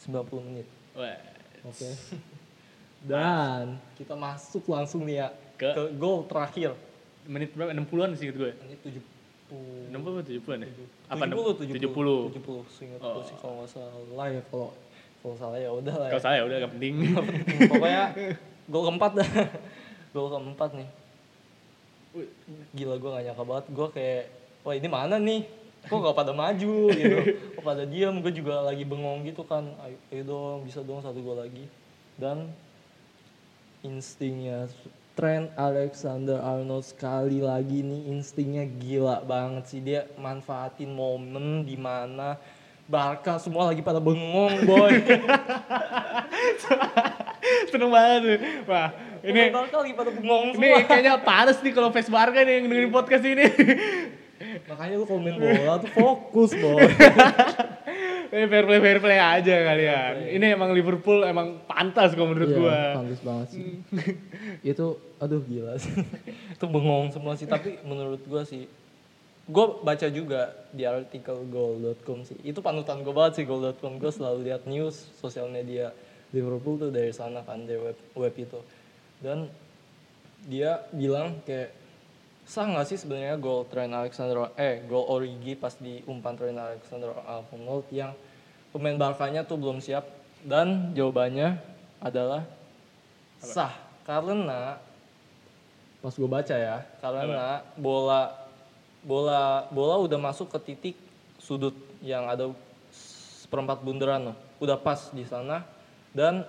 [0.00, 0.66] 90 menit.
[1.62, 1.88] Oke.
[3.10, 6.74] Dan kita masuk langsung nih ya Ke- ke, gol terakhir.
[7.24, 7.70] menit berapa?
[7.72, 8.56] 60-an sih gue.
[8.56, 9.04] Menit 70
[9.88, 10.68] 60 atau 70-an ya?
[11.08, 11.24] Apa?
[11.24, 11.76] 70 70.
[11.76, 13.16] 70 70 seingat Oh.
[13.16, 14.68] gue sih kalau nggak salah ya kalau
[15.18, 16.12] kalau salah ya udah lah ya.
[16.12, 16.94] Kalau saya udah gak penting.
[17.70, 18.04] pokoknya
[18.66, 19.28] gol keempat dah
[20.12, 20.88] gol keempat nih
[22.70, 24.22] gila gue gak nyangka banget gue kayak
[24.60, 25.40] wah ini mana nih
[25.86, 27.18] kok gak pada maju gitu.
[27.54, 29.70] Kok pada diem gue juga lagi bengong gitu kan.
[29.86, 31.70] Ayo, ayo dong bisa dong satu gol lagi.
[32.18, 32.50] Dan
[33.86, 34.66] instingnya
[35.18, 39.80] Trent Alexander Arnold sekali lagi nih instingnya gila banget sih.
[39.82, 42.38] Dia manfaatin momen di mana
[42.88, 44.94] Barca semua lagi pada bengong boy.
[47.68, 48.38] Seneng banget tuh.
[48.64, 48.88] Wah,
[49.20, 50.88] ini Barca lagi pada bengong ini semua.
[50.88, 53.44] kayaknya panas nih kalau face Barca nih yang dengerin podcast ini.
[54.68, 56.84] makanya lu komen bola tuh fokus boy.
[58.28, 60.36] Fair play fair play aja kalian.
[60.36, 62.78] Ini emang Liverpool emang pantas kalau menurut Iya, gua.
[63.00, 63.64] pantas banget sih.
[64.60, 65.96] Itu aduh gila sih.
[66.54, 68.68] Itu bengong semua sih tapi menurut gua sih
[69.48, 72.36] gue baca juga di artikel goal.com sih.
[72.44, 75.88] Itu panutan gue banget sih goal.com gue selalu lihat news sosial media
[76.36, 78.60] Liverpool tuh dari sana kan dari web web itu.
[79.24, 79.48] Dan
[80.44, 81.72] dia bilang kayak
[82.48, 87.12] sah nggak sih sebenarnya gol Trent Alexander eh gol Origi pas di umpan Trent Alexander
[87.28, 88.16] Arnold yang
[88.72, 90.08] pemain Barkanya tuh belum siap?
[90.40, 91.60] Dan jawabannya
[92.00, 92.48] adalah
[93.36, 93.76] sah.
[94.08, 94.80] Karena
[96.00, 96.88] pas gue baca ya.
[97.04, 98.32] Karena bola
[99.04, 100.96] bola bola udah masuk ke titik
[101.36, 102.48] sudut yang ada
[103.44, 105.62] seperempat bundaran loh udah pas di sana
[106.10, 106.42] dan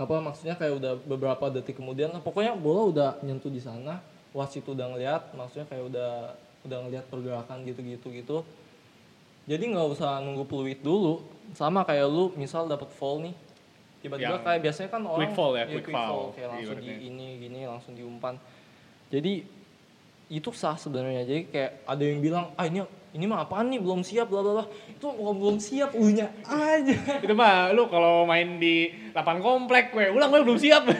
[0.00, 4.62] apa maksudnya kayak udah beberapa detik kemudian nah, pokoknya bola udah nyentuh di sana wasit
[4.66, 6.10] udah ngeliat maksudnya kayak udah
[6.66, 8.38] udah ngeliat pergerakan gitu-gitu gitu.
[9.48, 11.24] Jadi nggak usah nunggu peluit dulu.
[11.56, 13.34] Sama kayak lu misal dapat foul nih
[14.00, 16.32] tiba-tiba kayak biasanya kan orang quick foul ya, iya, quick foul.
[16.32, 18.34] kayak langsung di ini gini langsung diumpan.
[19.12, 19.44] Jadi
[20.32, 21.28] itu sah sebenarnya.
[21.28, 22.80] Jadi kayak ada yang bilang ah ini
[23.10, 26.94] ini mah apaan nih belum siap bla bla bla itu kalau belum siap unya aja
[27.24, 30.86] Itu mah lu kalau main di lapangan komplek gue, ulang gue belum siap.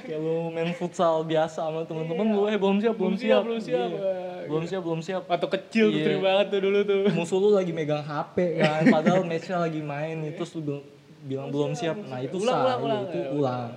[0.00, 3.60] kayak lu main futsal biasa sama temen-temen lu eh belum siap belum, Belum siap, belum
[3.60, 3.88] siap.
[3.90, 4.48] Iya.
[4.48, 6.04] Belum siap belum siap Waktu kecil tuh Iya.
[6.06, 7.00] sering banget tuh dulu tuh.
[7.12, 10.82] musuh lu lagi megang HP kan padahal matchnya lagi main itu lu bilang,
[11.22, 13.02] bilang belum siap nah itu Ulang, sah ulang, ulang.
[13.04, 13.68] itu ulang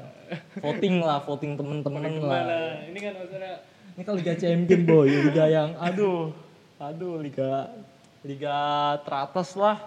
[0.63, 2.43] voting lah voting temen-temen lah?
[2.87, 3.53] Ini kan maksudnya
[3.95, 5.07] ini kan Liga Champion boy.
[5.07, 6.31] Liga yang aduh.
[6.79, 7.19] Aduh.
[7.19, 7.69] Liga
[8.21, 8.57] Liga
[9.01, 9.81] teratas lah.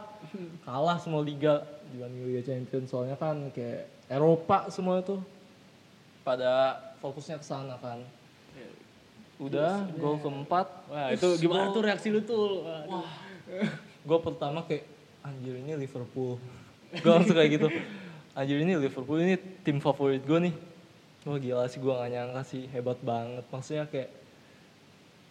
[0.67, 1.63] Kalah semua liga.
[1.95, 5.23] Dibanding Liga Champion soalnya kan kayak Eropa semua itu
[6.27, 8.03] pada fokusnya ke sana kan.
[9.39, 10.67] Udah gol keempat.
[10.91, 12.67] Wah, itu gimana tuh reaksi lu tuh?
[12.67, 13.07] Wah,
[14.03, 14.87] gue pertama kayak
[15.23, 16.39] anjir ini Liverpool.
[16.95, 17.69] Gue langsung kayak gitu.
[18.35, 20.55] Anjir ini Liverpool ini tim favorit gue nih
[21.25, 23.45] wah gila sih gue gak nyangka sih hebat banget.
[23.49, 24.11] Maksudnya kayak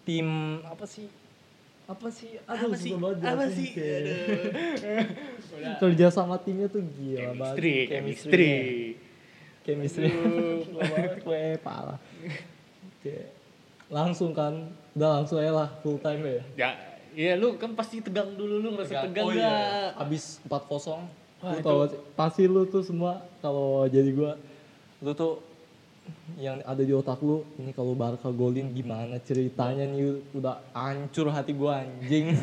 [0.04, 1.08] tim apa sih?
[1.86, 2.40] Apa sih?
[2.50, 2.92] Aduh apa sih?
[2.98, 3.70] banget Apa sih?
[3.72, 5.78] kayak Aduh.
[5.86, 8.54] kerja sama timnya tuh gila banget Chemistry, chemistry.
[9.64, 10.10] Chemistry.
[11.22, 12.00] Gue parah.
[13.06, 13.32] Kayak
[13.94, 16.42] langsung kan udah langsung aja lah full time ya.
[16.58, 16.70] Ya,
[17.14, 19.38] iya lu kan pasti tegang dulu lu ngerasa tegang, oh nggak?
[19.38, 24.40] iya abis 4-0 lu tau gak pasti lu tuh semua kalau jadi gua
[25.04, 25.44] lu tuh
[26.40, 30.24] yang ada di otak lu ini kalau Barca golin gimana ceritanya nih?
[30.34, 32.36] Udah hancur hati gua anjing.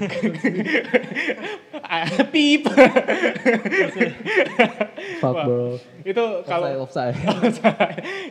[1.85, 2.71] Ah, Pip.
[5.19, 5.77] fuck bro.
[6.07, 6.69] itu kalau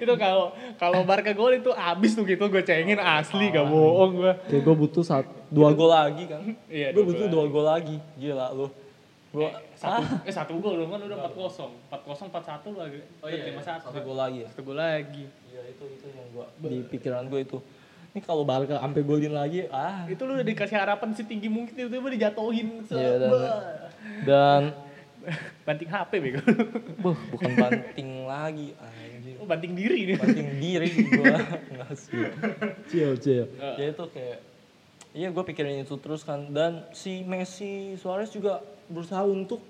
[0.03, 0.45] itu kalau
[0.79, 4.33] kalau Barca gol itu abis tuh gitu gue cengin asli gak bohong gue.
[4.49, 6.55] kayak gua butuh sat, dua gol lagi kan?
[6.71, 7.97] Iya, gua dua butuh dua gol lagi.
[8.17, 8.67] Gila lu.
[9.35, 12.99] Gua Satu, eh satu gol dong kan udah empat kosong, empat kosong empat satu lagi.
[13.17, 13.87] oh iya lima satu.
[13.87, 14.47] satu gol lagi ya?
[14.51, 15.23] Satu gol lagi.
[15.47, 17.57] iya itu itu yang gua di pikiran gua itu.
[18.09, 20.03] Ini kalau Barca sampai golin lagi ah.
[20.03, 22.83] Itu lu udah dikasih harapan setinggi mungkin tiba-tiba dijatuhin.
[22.85, 23.31] Iya, dan-
[24.25, 24.61] dan
[25.65, 26.41] banting HP bego.
[26.99, 30.15] buh, bukan banting lagi anjing Oh, banting diri nih.
[30.17, 31.37] banting diri gua.
[31.71, 32.23] Nggak sih.
[32.89, 34.39] Chill chill ya itu kayak
[35.09, 36.49] iya gue pikirin itu terus kan.
[36.49, 38.59] Dan si Messi Suarez juga
[38.89, 39.61] berusaha untuk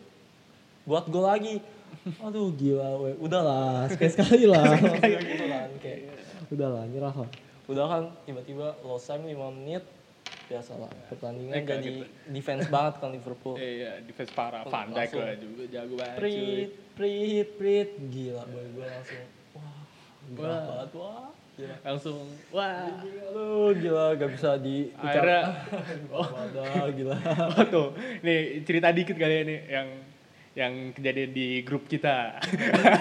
[0.87, 1.61] buat gol lagi.
[2.23, 4.73] Aduh gila we udahlah sekali sekali lah.
[4.79, 5.99] Gitu kan kayak
[6.49, 7.29] udahlah nyerah lah.
[7.69, 9.83] Udah kan tiba-tiba lost time 5 menit.
[10.49, 12.01] Biasa lah pertandingan Enggak jadi
[12.33, 13.53] defense banget kan Liverpool.
[13.53, 14.65] Iya, defense parah.
[14.65, 16.17] Van Dijk lah juga jago banget.
[16.17, 17.89] prit prit prit.
[18.09, 19.81] Gila boy gue langsung wah.
[20.33, 22.87] gila banget wah gila Langsung wah.
[22.87, 25.41] Aduh, gila gak bisa di Akhirnya
[26.15, 26.23] oh.
[26.23, 27.15] Wadah, gila.
[27.59, 27.87] Oh tuh,
[28.23, 29.87] nih cerita dikit kali ya nih yang
[30.57, 32.39] yang kejadian di grup kita.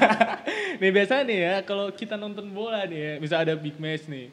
[0.83, 4.31] nih biasa nih ya kalau kita nonton bola nih ya, bisa ada big match nih.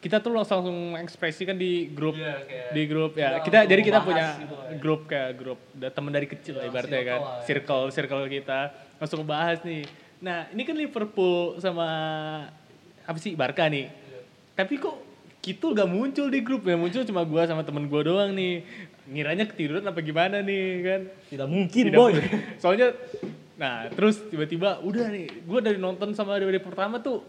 [0.00, 3.40] Kita tuh langsung langsung mengekspresikan di grup Iya, kayak di grup ya.
[3.40, 4.76] kita jadi kita punya gitu ya.
[4.76, 7.20] grup kayak grup teman dari kecil lah Iya, ibaratnya kan.
[7.24, 7.44] lah ya.
[7.48, 8.60] Circle circle kita
[9.00, 9.88] langsung ngebahas nih.
[10.20, 11.88] Nah, ini kan Liverpool sama
[13.04, 13.88] apa sih Barca nih.
[14.56, 14.96] Tapi kok
[15.44, 18.64] Kitul gak muncul di grup ya, muncul cuma gua sama temen gua doang nih.
[19.04, 21.00] Ngiranya ketiduran apa gimana nih kan.
[21.28, 22.16] Tidak mungkin, Tidak- boy.
[22.56, 22.96] Soalnya,
[23.60, 27.20] nah terus tiba-tiba udah nih, gua dari nonton sama dari pertama tuh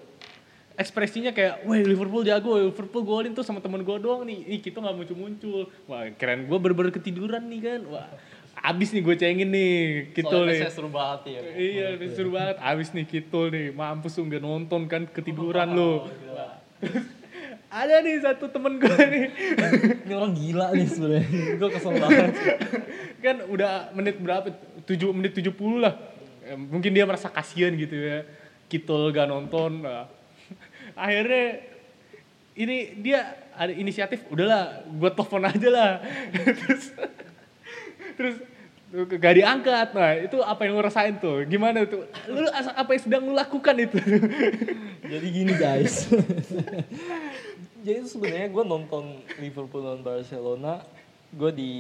[0.80, 4.48] ekspresinya kayak, wah Liverpool jago, Liverpool golin tuh sama temen gua doang nih.
[4.48, 5.68] Ih kita gak muncul-muncul.
[5.92, 7.82] Wah keren gua bener-bener ketiduran nih kan.
[7.92, 8.08] Wah
[8.65, 9.73] abis nih gue cengin nih,
[10.10, 10.58] Kitul nih.
[10.58, 11.39] Soalnya saya seru banget ya.
[11.54, 12.56] Iya, seru banget.
[12.58, 16.01] Abis nih Kitul nih, mampus nggak nonton kan ketiduran lu.
[17.75, 19.25] Ada nih satu temen gue nih,
[20.08, 21.28] Ini orang gila nih sebenarnya.
[21.60, 22.32] Gue kesel banget.
[23.25, 24.47] kan udah menit berapa?
[24.88, 25.93] 7 menit 70 lah.
[26.47, 28.23] Eh, Mungkin dia merasa kasihan gitu ya.
[28.71, 29.84] Kitul gak nonton.
[29.84, 30.08] Nah,
[30.95, 31.67] akhirnya
[32.56, 35.91] ini dia ada inisiatif, udahlah, gue telepon aja lah.
[36.32, 36.95] terus,
[38.15, 38.36] terus
[39.03, 39.88] gak diangkat.
[39.91, 41.43] Nah, itu apa yang lu rasain tuh?
[41.43, 42.08] Gimana tuh?
[42.31, 43.99] Lu apa yang sedang lu lakukan itu?
[45.12, 46.08] Jadi gini guys.
[47.86, 50.81] Jadi itu sebenarnya gue nonton Liverpool dan Barcelona,
[51.29, 51.73] gue di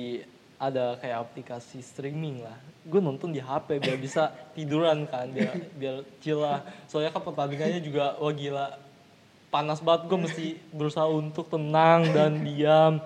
[0.61, 2.53] ada kayak aplikasi streaming lah.
[2.85, 6.61] Gue nonton di HP biar bisa tiduran kan, biar biar chill lah.
[6.85, 8.77] Soalnya kan pertandingannya juga wah gila
[9.49, 10.05] panas banget.
[10.05, 13.01] Gue mesti berusaha untuk tenang dan diam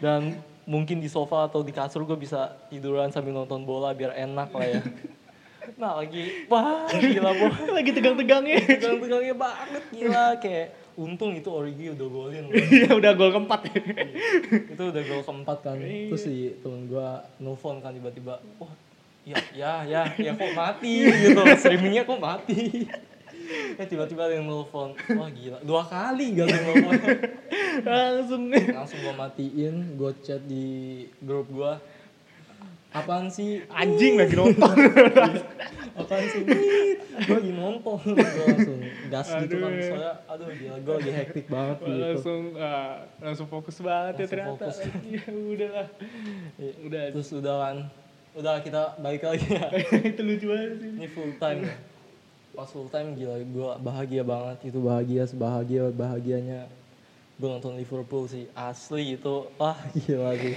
[0.00, 4.52] dan mungkin di sofa atau di kasur gue bisa tiduran sambil nonton bola biar enak
[4.52, 4.82] lah ya.
[5.76, 8.56] Nah lagi wah gila boy Lagi tegang-tegangnya.
[8.72, 12.44] tegang-tegangnya banget gila kayak untung itu Origi udah golin.
[12.48, 13.76] Iya udah gol keempat ya.
[14.48, 16.08] itu udah gol keempat kan Iya.
[16.08, 18.72] terus si temen gua nelfon kan tiba-tiba wah
[19.22, 22.88] ya ya ya ya kok mati gitu streamingnya kok mati
[23.74, 26.94] eh tiba-tiba ada yang nelfon wah gila dua kali gak ada nelfon
[27.78, 28.42] Langsung.
[28.50, 30.66] langsung gua matiin gua chat di
[31.18, 31.78] grup gua
[32.90, 34.72] apaan sih Anjing lagi nonton.
[36.00, 36.56] apaan sih gue
[37.28, 39.82] lagi nonton gue langsung gas gitu kan Aduh.
[39.84, 44.30] soalnya aduh gila gue lagi hektik banget gitu langsung ah, langsung fokus banget ya Langsung
[44.30, 44.64] ternyata.
[44.64, 44.76] fokus.
[45.04, 45.86] Ya udahlah.
[46.56, 46.72] Iya.
[46.80, 47.02] Udah.
[47.12, 47.76] terus udah kan
[48.34, 49.66] udah kita balik lagi ya
[50.10, 50.90] itu lucu banget sih.
[50.94, 51.74] ini full time ya
[52.56, 54.72] pas full time gila gue bahagia banget.
[54.72, 56.68] Itu bahagia sebahagia bahagianya.
[57.38, 59.46] Gue nonton Liverpool sih asli itu.
[59.60, 60.56] Wah gila sih.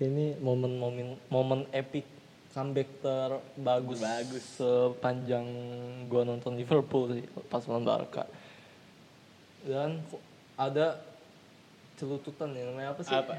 [0.00, 2.08] Ini momen-momen momen epic
[2.50, 4.44] comeback terbagus Bagus.
[4.58, 5.46] sepanjang
[6.10, 8.24] gue nonton Liverpool sih pas lawan Barca.
[9.60, 10.00] Dan
[10.56, 10.98] ada
[12.00, 13.12] celututan ya namanya apa sih?
[13.12, 13.36] Apa?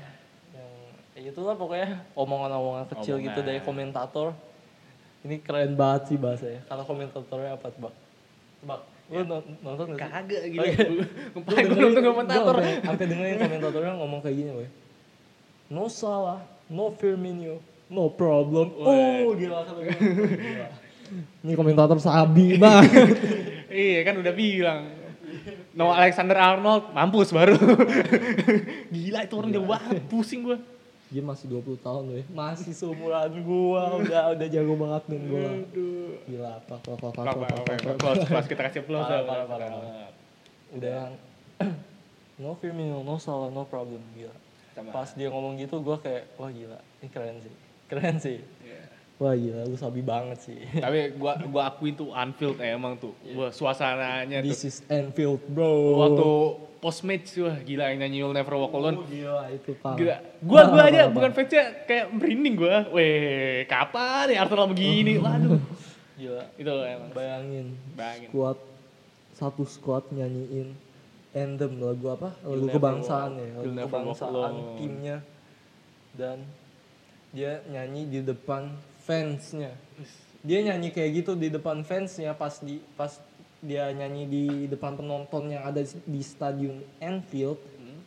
[0.51, 0.71] yang
[1.15, 3.47] ya itulah pokoknya omongan-omongan kecil gitu Omongan.
[3.47, 4.27] dari komentator
[5.21, 7.93] ini keren banget sih bahasanya kalau komentatornya apa tebak
[8.57, 10.07] tebak lu non- nonton gak sih?
[10.07, 10.63] Kagak Oh, gitu.
[10.63, 10.77] iya.
[11.35, 12.55] Ngapain gue nonton komentator?
[12.57, 14.67] Sampai- dengerin komentatornya ngomong kayak gini boy
[15.67, 19.95] no salah no Firmino no problem oh gila kata gue
[21.43, 23.15] ini komentator sabi banget
[23.67, 24.83] Iya kan udah bilang.
[25.71, 27.55] No Alexander Arnold mampus baru.
[28.89, 30.59] Gila itu orang jauh banget, pusing gua.
[31.11, 32.25] Dia masih 20 tahun weh.
[32.31, 35.51] Masih seumuran gua udah udah jago banget main bola
[36.23, 37.71] gila apa apa apa apa.
[37.99, 39.69] Close, close, kita kasih plus parah, parah.
[40.71, 41.11] udah.
[42.41, 44.33] No Firmino no Salah no problem gila.
[44.73, 44.89] Sama.
[44.95, 46.79] pas dia ngomong gitu gua kayak wah gila.
[47.03, 47.53] Ini keren sih.
[47.91, 48.39] Keren sih.
[48.63, 48.81] Iya.
[49.21, 53.13] Wah gila lu sabi banget sih Tapi gua gua akuin tuh Anfield eh, emang tuh.
[53.37, 54.49] Wah, suasananya tuh.
[54.49, 55.69] this is Anfield bro
[56.01, 56.29] Waktu
[56.81, 58.97] post match wah gila yang nyanyi You'll Never Walk Alone.
[58.97, 60.15] Oh, gila itu parah Gila.
[60.41, 62.89] Gua gua aja parah, bukan fansnya kayak merinding gua.
[62.89, 65.13] Weh, kapan ya Arsenal begini?
[65.21, 65.61] Waduh.
[66.17, 67.09] gila Itu emang.
[67.13, 68.29] bayangin Bayangin.
[68.33, 68.57] squad
[69.31, 70.73] satu squad nyanyiin
[71.31, 75.17] anthem lagu apa lagu You'll kebangsaan ya lagu kebangsaan timnya
[76.13, 76.43] dan
[77.31, 78.75] dia nyanyi di depan
[79.11, 79.71] fansnya
[80.41, 83.11] dia nyanyi kayak gitu di depan fansnya pas di pas
[83.59, 87.99] dia nyanyi di depan penonton yang ada di stadion Anfield Hmm.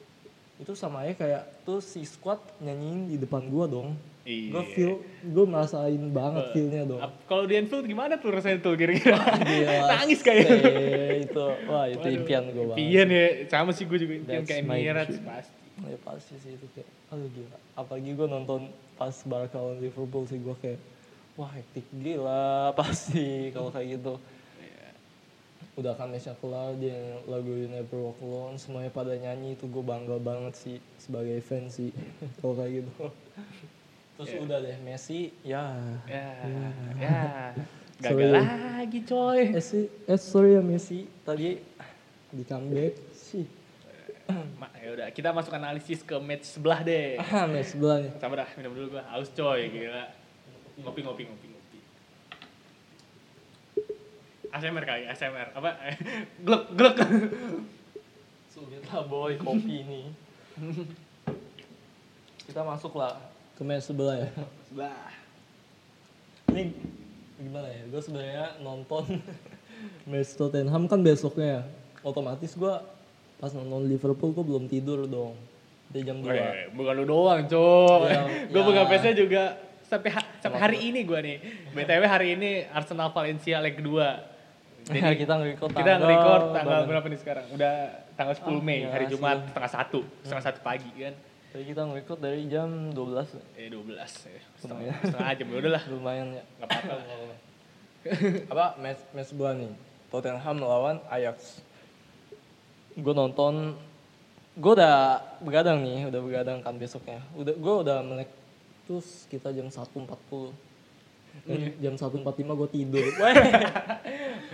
[0.57, 3.93] itu sama aja kayak tuh si squad nyanyiin di depan gua dong
[4.25, 4.51] Iya.
[4.51, 4.93] gue feel
[5.23, 6.97] gue merasain banget feelnya dong
[7.29, 9.21] Kalau di Anfield gimana tuh rasanya tuh kira-kira?
[9.93, 10.49] Nangis kayak.
[10.49, 14.41] say, itu wah itu Waduh, impian gue banget Impian ya, sama sih gue juga impian
[14.41, 15.85] That's kayak Emirates pasti.
[15.85, 18.61] ya pasti sih itu kayak aduh gila apalagi gue nonton
[18.95, 20.81] pas Barca lawan Liverpool sih gue kayak
[21.35, 22.47] wah hektik gila
[22.78, 24.14] pasti kalau kayak gitu
[25.74, 26.95] udah kan matchnya kelar dia
[27.26, 31.74] lagu You Never Walk Alone semuanya pada nyanyi itu gue bangga banget sih sebagai fans
[31.74, 31.91] sih
[32.39, 33.11] kalau kayak gitu
[34.14, 35.66] terus udah deh Messi ya
[36.07, 36.30] Ya,
[36.95, 37.22] ya.
[37.95, 38.43] Gagal Sorry.
[38.43, 39.41] lagi coy.
[39.51, 41.59] eh, sih, eh sorry ya Messi tadi
[42.28, 43.47] di comeback sih
[44.57, 47.18] Ma, ya udah, kita masuk analisis ke match sebelah deh.
[47.18, 49.05] ah match sebelahnya Sabar dah, minum dulu gua.
[49.11, 50.09] Haus coy, gila.
[50.75, 51.79] Ngopi, ngopi, ngopi, ngopi.
[54.51, 55.49] ASMR kali, ASMR.
[55.55, 55.70] Apa?
[56.47, 56.97] gluk, gluk.
[58.51, 60.03] Sulit lah boy kopi ini.
[62.47, 63.18] Kita masuk lah
[63.55, 64.31] ke match sebelah ya.
[64.70, 65.11] Sebelah.
[66.55, 66.62] Ini
[67.39, 67.83] gimana ya?
[67.91, 69.18] Gue sebenarnya nonton
[70.11, 71.62] match Tottenham kan besoknya ya.
[72.07, 72.75] Otomatis gue
[73.39, 75.35] pas nonton Liverpool gue belum tidur dong.
[75.91, 76.31] Dari jam 2.
[76.31, 77.43] Weh, bukan lu doang.
[77.47, 78.66] Ya, Gue ya.
[78.66, 79.43] pegang PS-nya juga
[79.87, 80.11] sampai
[80.45, 81.41] sampai hari ini gua nih.
[81.73, 84.93] BTW hari ini Arsenal Valencia leg 2.
[84.93, 86.91] Jadi kita nge-record kita tanggal nge-record tanggal berapa?
[86.93, 87.45] berapa nih sekarang?
[87.57, 87.75] Udah
[88.13, 89.05] tanggal 10 Mei, ya, hari.
[89.09, 91.17] Jumat setengah satu, setengah satu pagi kan.
[91.57, 94.43] Jadi kita nge-record dari jam 12 Eh 12 ya.
[94.61, 95.01] Setengah, Lumayan.
[95.01, 95.83] setengah jam ya udahlah.
[95.89, 96.45] lumayan ya.
[96.61, 96.95] Enggak apa-apa
[98.53, 99.73] apa match match nih
[100.13, 101.65] Tottenham lawan Ajax
[102.95, 103.75] gue nonton
[104.55, 108.31] gue udah begadang nih udah begadang kan besoknya udah gue udah melek
[108.85, 110.55] terus kita jam 1.40
[111.45, 113.05] Dan jam 1.45 gue tidur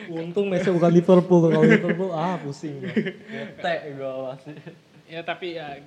[0.09, 2.95] untung matchnya bukan Liverpool kalau Liverpool ah pusing gue
[3.29, 4.53] bete gue pasti
[5.11, 5.83] Ya tapi ya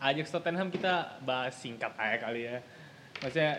[0.00, 2.64] Ajax Tottenham kita bahas singkat aja kali ya.
[3.20, 3.52] Maksudnya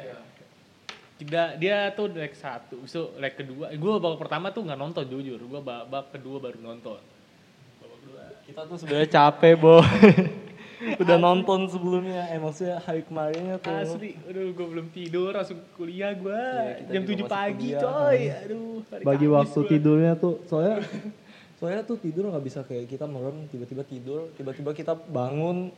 [1.16, 3.70] tidak dia tuh leg satu, so leg kedua.
[3.78, 5.38] Gue babak pertama tuh nggak nonton jujur.
[5.38, 6.98] Gue babak kedua baru nonton.
[7.78, 8.24] Babak kedua.
[8.50, 9.82] kita tuh sebenarnya capek boy
[10.98, 16.12] udah nonton sebelumnya eh maksudnya hari kemarinnya tuh Asli, aduh gue belum tidur langsung kuliah
[16.12, 17.82] gue Iya, kita jam juga 7 masih pagi kuliah.
[17.82, 18.20] coy.
[18.42, 19.70] Aduh, hari bagi waktu gua.
[19.70, 20.76] tidurnya tuh soalnya
[21.58, 25.72] soalnya tuh tidur nggak bisa kayak kita merem tiba-tiba tidur tiba-tiba kita bangun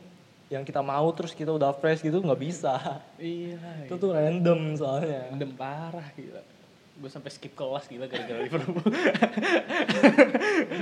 [0.48, 3.84] yang kita mau terus kita udah fresh gitu nggak bisa Iya.
[3.84, 6.42] itu tuh random soalnya Mendem parah gila.
[6.98, 8.82] Gue sampai skip kelas gila gara-gara Liverpool.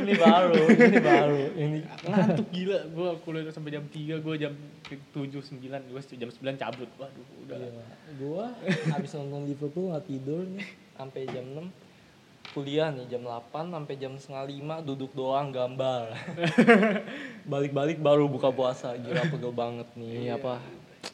[0.00, 1.78] ini baru ini baru ini.
[2.08, 2.78] Ngantuk gila.
[2.88, 4.52] Gue kuliah sampai jam 3 gue jam
[4.88, 6.88] 7 9 gue jam 9 cabut.
[6.96, 7.56] Waduh udah.
[7.60, 7.84] Gila.
[8.16, 8.46] gua
[8.96, 10.64] habis nonton Liverpool nggak tidur nih.
[10.96, 11.68] Sampai jam 6
[12.56, 16.16] kuliah nih jam 8 sampai jam setengah lima duduk doang gambar.
[17.52, 18.96] Balik-balik baru buka puasa.
[18.96, 20.32] Gila pegel banget nih.
[20.32, 20.56] Apa?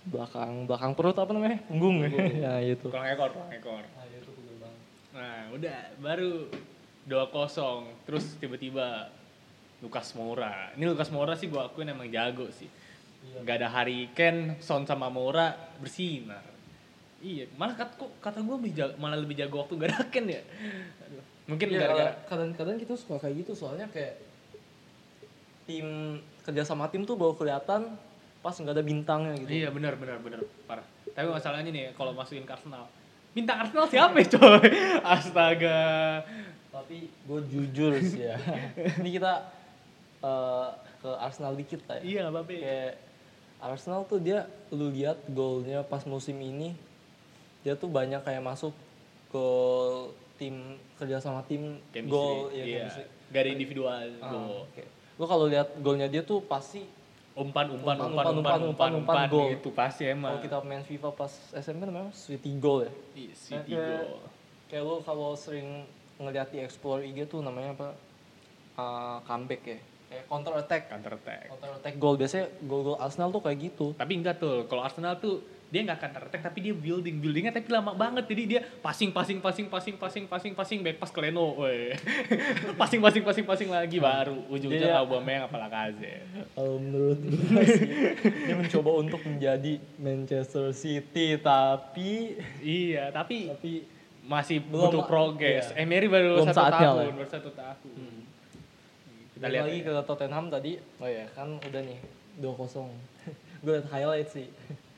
[0.06, 1.58] Belakang belakang perut apa namanya?
[1.66, 2.06] Punggung.
[2.46, 2.86] Ya itu.
[2.86, 4.80] Kurang ekor kurang ekor Ah, itu pegel banget.
[5.12, 6.48] Nah udah baru
[7.08, 9.12] 2-0 terus tiba-tiba
[9.84, 12.68] Lukas Moura ini Lukas Moura sih gue akuin emang jago sih
[13.44, 16.42] nggak ada Harry Kane Son sama Moura bersinar
[17.22, 20.30] iya malah kat, kok kata gue lebih jago, malah lebih jago waktu gak ada Kane
[20.32, 20.42] ya
[21.06, 21.22] Aduh.
[21.46, 24.18] mungkin Iya, gara-gara kadang-kadang kita suka kayak gitu soalnya kayak
[25.66, 27.94] tim kerja sama tim tuh baru kelihatan
[28.42, 29.50] pas nggak ada bintangnya gitu.
[29.62, 30.82] Iya benar benar benar parah.
[31.14, 32.90] Tapi masalahnya nih kalau masukin ke Arsenal.
[33.32, 34.68] Bintang Arsenal siapa ya coy?
[35.16, 35.80] Astaga.
[36.68, 38.36] Tapi gue jujur sih ya.
[39.00, 39.32] Ini kita
[40.20, 40.68] eh,
[41.00, 42.02] ke Arsenal dikit lah ya.
[42.04, 42.52] Iya nggak apa-apa.
[42.52, 42.94] Kayak
[43.62, 46.74] Arsenal tuh dia lu lihat golnya pas musim ini
[47.62, 48.74] dia tuh banyak kayak masuk
[49.30, 49.46] ke
[50.34, 52.10] tim kerja sama tim Chemistry.
[52.10, 52.78] gol ya iya.
[52.90, 53.04] chemistry.
[53.32, 54.66] Gak ada individual Ah, gol.
[54.66, 54.82] oke.
[55.14, 56.82] Gua kalau lihat golnya dia tuh pasti
[57.34, 59.48] umpan umpan umpan Umpan, umpan umpan, umpan umpan, umpan umpan, gol.
[59.50, 62.92] itu pasti emang Kalau kita main FIFA pas SMP namanya Sweetie Goal ya.
[63.14, 64.20] Ih, si Kayak- Tigo
[64.66, 65.84] Kayak lo kalau sering
[66.16, 67.88] ngeliat di Explore IG tuh namanya apa?
[68.74, 69.78] Ah, comeback ya.
[70.08, 70.82] Kayak counter attack.
[70.88, 73.86] counter attack Counter attack goal biasanya gol-gol Arsenal tuh kayak gitu.
[73.94, 75.40] tapi enggak tuh kalau Arsenal tuh
[75.72, 79.40] dia nggak counter attack tapi dia building buildingnya tapi lama banget jadi dia passing passing
[79.40, 81.56] passing passing passing passing passing back pass ke Leno
[82.80, 87.88] passing passing passing passing lagi baru ujungnya Dia- Aubameyang apa Lacazette Kalau menurut gue sih,
[88.20, 93.88] dia mencoba untuk menjadi Manchester City tapi iya tapi tapi
[94.22, 95.88] masih Belum, butuh progress iya.
[95.88, 97.04] Emery baru Belum satu tahun lah.
[97.08, 97.16] Hmm.
[97.16, 97.94] baru satu tahun
[99.32, 99.86] kita Balik lihat lagi ya.
[99.88, 100.72] ke Tottenham tadi.
[101.02, 101.98] Oh ya, kan udah nih
[102.38, 102.46] 2-0.
[103.66, 104.46] gue liat highlight sih.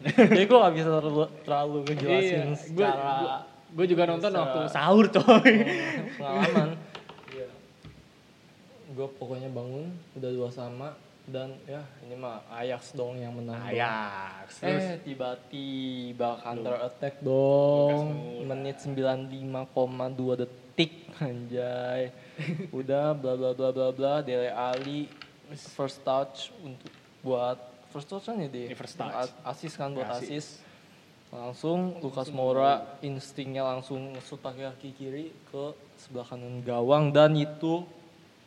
[0.05, 3.15] Jadi gue gak bisa terlalu, terlalu ngejelasin Iya, secara
[3.75, 5.53] gue juga nonton waktu sahur coy
[6.21, 6.69] pengalaman.
[7.33, 7.49] Iya.
[8.95, 10.95] Gue pokoknya bangun udah dua sama
[11.25, 13.57] dan ya ini mah Ajax dong yang menang.
[13.57, 18.13] Ajax Eh tiba-tiba counter attack dong.
[18.45, 22.13] Menit 95,2 detik anjay.
[22.79, 25.09] Udah bla bla bla bla bla Dele Ali
[25.75, 26.93] first touch untuk
[27.25, 28.67] buat first touch kan ya dia.
[28.67, 29.15] Iya, first touch.
[29.15, 30.59] A- Assist kan buat assist.
[31.31, 35.65] Langsung Lukas Moura instingnya langsung ngesut pakai kaki kiri ke
[35.97, 37.83] sebelah kanan gawang dan itu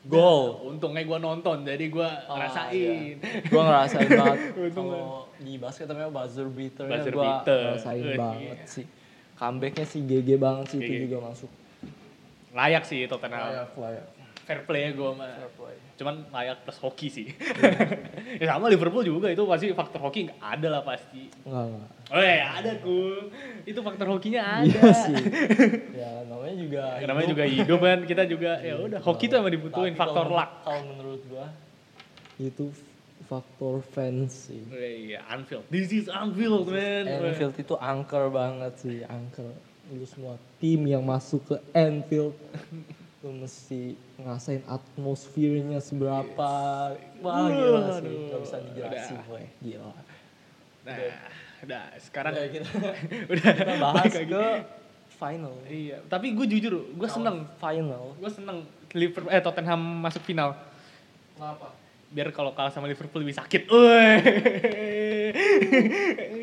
[0.03, 0.63] gol.
[0.65, 4.39] untungnya gue nonton jadi gue Ah, ngerasain gue ngerasain banget
[4.71, 7.59] kalau di basket namanya buzzer beater gue beater.
[7.65, 8.65] ngerasain Eh, banget iya.
[8.65, 8.85] sih
[9.35, 11.51] comebacknya sih GG banget sih itu juga masuk
[12.49, 14.05] layak sih Tottenham layak layak
[14.47, 15.75] fair play gue mah Fair play.
[15.97, 17.27] cuman layak plus hoki sih.
[18.39, 21.27] Ya sama Liverpool juga itu pasti faktor hoki nggak ada lah pasti.
[21.43, 23.27] Enggak enggak oh ya ada tuh
[23.63, 24.63] itu faktor hokinya ada.
[24.63, 25.15] iya sih.
[25.99, 27.33] Ya namanya juga namanya hidup.
[27.33, 27.99] juga hidup kan.
[28.03, 30.51] Kita juga ya udah hoki tuh emang dibutuhin Tapi faktor kalau- luck.
[30.63, 31.45] kalau menurut gua
[32.37, 32.65] itu
[33.25, 34.63] faktor fans sih.
[34.69, 35.67] Iya, Anfield.
[35.67, 37.03] This is Anfield, man.
[37.09, 39.51] Anfield itu angker banget sih angker.
[39.89, 42.31] Lu semua tim yang masuk ke Anfield
[43.25, 46.51] lu mesti ngerasain atmosfernya seberapa
[47.17, 48.05] wah gila sih.
[48.05, 49.25] Waduh, gak bisa dijelasin udah.
[49.25, 49.89] gue gila.
[50.85, 50.97] Nah,
[51.65, 51.83] udah.
[51.97, 52.67] Sekarang Udah, kita,
[53.33, 53.51] udah.
[53.57, 54.43] kita bahas ke
[55.17, 55.53] final.
[55.65, 57.49] Iya, tapi gue jujur, gue seneng.
[57.57, 58.13] final.
[58.21, 58.61] Gue seneng
[58.93, 60.53] Liverpool eh Tottenham masuk final.
[61.33, 61.73] kenapa?
[62.07, 63.67] Biar kalau kalah sama Liverpool lebih sakit.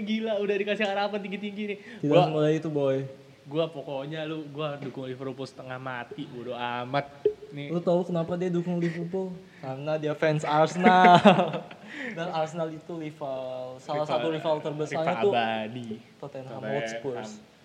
[0.04, 1.78] Gila, udah dikasih harapan tinggi-tinggi nih.
[2.02, 7.06] kita Gua mulai itu boy gua pokoknya lu gua dukung Liverpool setengah mati, bodo amat.
[7.54, 7.70] Nih.
[7.70, 9.30] lu tahu kenapa dia dukung Liverpool
[9.62, 11.22] karena dia fans Arsenal
[12.18, 15.88] dan Arsenal itu rival salah satu rival terbesarnya rival tuh abadi.
[16.18, 16.60] Tottenham.
[16.66, 17.14] Hotspur.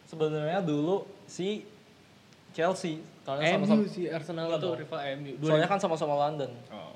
[0.06, 1.66] Sebenarnya dulu si
[2.54, 4.78] Chelsea karena MU sama-sama sih Arsenal dong.
[4.78, 5.34] rival MU.
[5.42, 6.52] Soalnya kan sama-sama London.
[6.70, 6.89] Oh.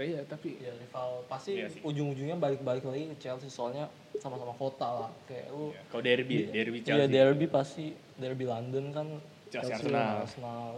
[0.00, 3.84] Tapi ya, tapi Ya rival pasti Iya ujung-ujungnya balik-balik lagi ke Chelsea soalnya
[4.16, 5.10] sama-sama kota lah.
[5.28, 7.12] Kayak lu ya, kalau derby, ya, derby Iya Chelsea.
[7.12, 7.86] derby pasti
[8.16, 9.20] derby London kan
[9.52, 10.16] Chelsea, lawan Arsenal.
[10.24, 10.68] Arsenal.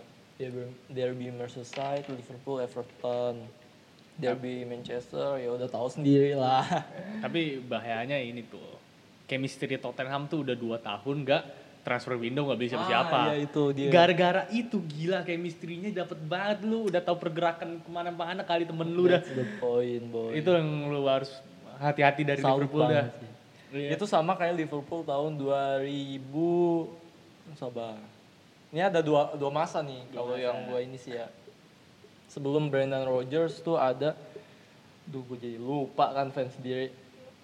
[0.42, 3.46] Derby, derby Merseyside, Liverpool, Everton.
[4.18, 6.66] Derby Manchester ya udah tahu sendiri lah.
[7.22, 8.74] Tapi bahayanya ini tuh.
[9.30, 11.42] Chemistry Tottenham tuh udah 2 tahun nggak
[11.82, 13.10] transfer window nggak beli siapa-siapa.
[13.12, 13.90] Ah, iya itu dia.
[13.90, 16.86] Gara-gara itu gila chemistry-nya dapet banget lu.
[16.86, 19.18] Udah tahu pergerakan ke mana-mana kali temen lu udah.
[19.18, 20.30] That's the point, boy.
[20.32, 21.30] Itu yang lu harus
[21.76, 23.06] hati-hati dari Salut Liverpool dah.
[23.10, 23.30] sih.
[23.72, 23.98] Iya.
[23.98, 26.22] Itu sama kayak Liverpool tahun 2000
[27.52, 27.98] sabar.
[28.70, 31.28] Ini ada dua dua masa nih kalau yang gua ini sih ya.
[32.26, 34.16] Sebelum Brendan Rodgers tuh ada
[35.02, 36.94] Duh gue jadi lupa kan fans sendiri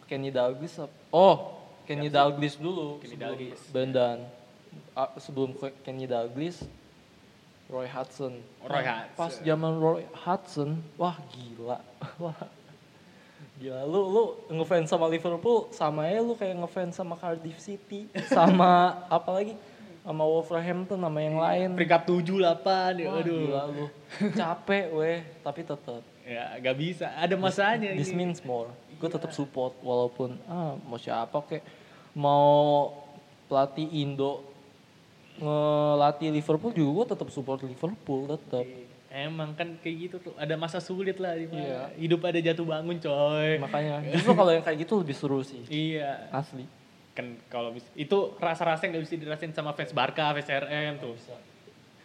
[0.07, 1.58] Kenny Dalglish ap- Oh
[1.89, 3.62] Kenny Dalglish dulu Kenny sebelum Dalglish.
[3.70, 4.18] Brendan
[4.93, 6.61] Ah, Sebelum Ke- Kenny Dalglish
[7.66, 9.16] Roy Hudson Roy Nah, Hudson.
[9.16, 11.80] Pas zaman Roy Hudson Wah gila
[12.22, 12.36] Wah
[13.55, 14.22] Gila, lu lu
[14.53, 19.55] ngefans sama Liverpool sama ya lu kayak ngefans sama Cardiff City sama apa lagi
[20.01, 21.74] sama Wolverhampton sama yang lain.
[21.74, 23.34] Peringkat 7 8 ya Wah, aduh.
[23.36, 23.86] gila lu.
[24.32, 27.12] Capek weh, tapi tetap Ya gak bisa.
[27.12, 28.24] Ada masanya this ini.
[28.24, 28.70] means more.
[28.95, 31.61] Gue tetap support walaupun ah mau siapa kek
[32.15, 32.93] mau
[33.49, 34.45] pelatih Indo
[35.39, 38.67] ngelatih Liverpool juga gue tetap support Liverpool tetap.
[39.09, 40.35] Emang kan kayak gitu tuh.
[40.37, 41.49] Ada masa sulit lah di.
[41.49, 41.95] Iya.
[41.97, 43.57] Hidup ada jatuh bangun coy.
[43.57, 45.65] Makanya justru kalau yang kayak gitu lebih seru sih.
[45.71, 46.29] Iya.
[46.35, 46.67] Asli.
[47.19, 51.19] kan kalau itu rasa-rasa yang gak bisa dirasain sama fans Barca, fans RM tuh.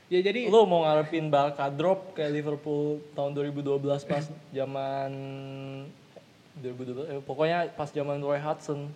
[0.09, 4.25] Ya jadi Lu mau ngarepin Barca drop kayak Liverpool tahun 2012 pas
[4.57, 5.11] zaman
[6.65, 8.89] 2012 eh, pokoknya pas zaman Roy Hudson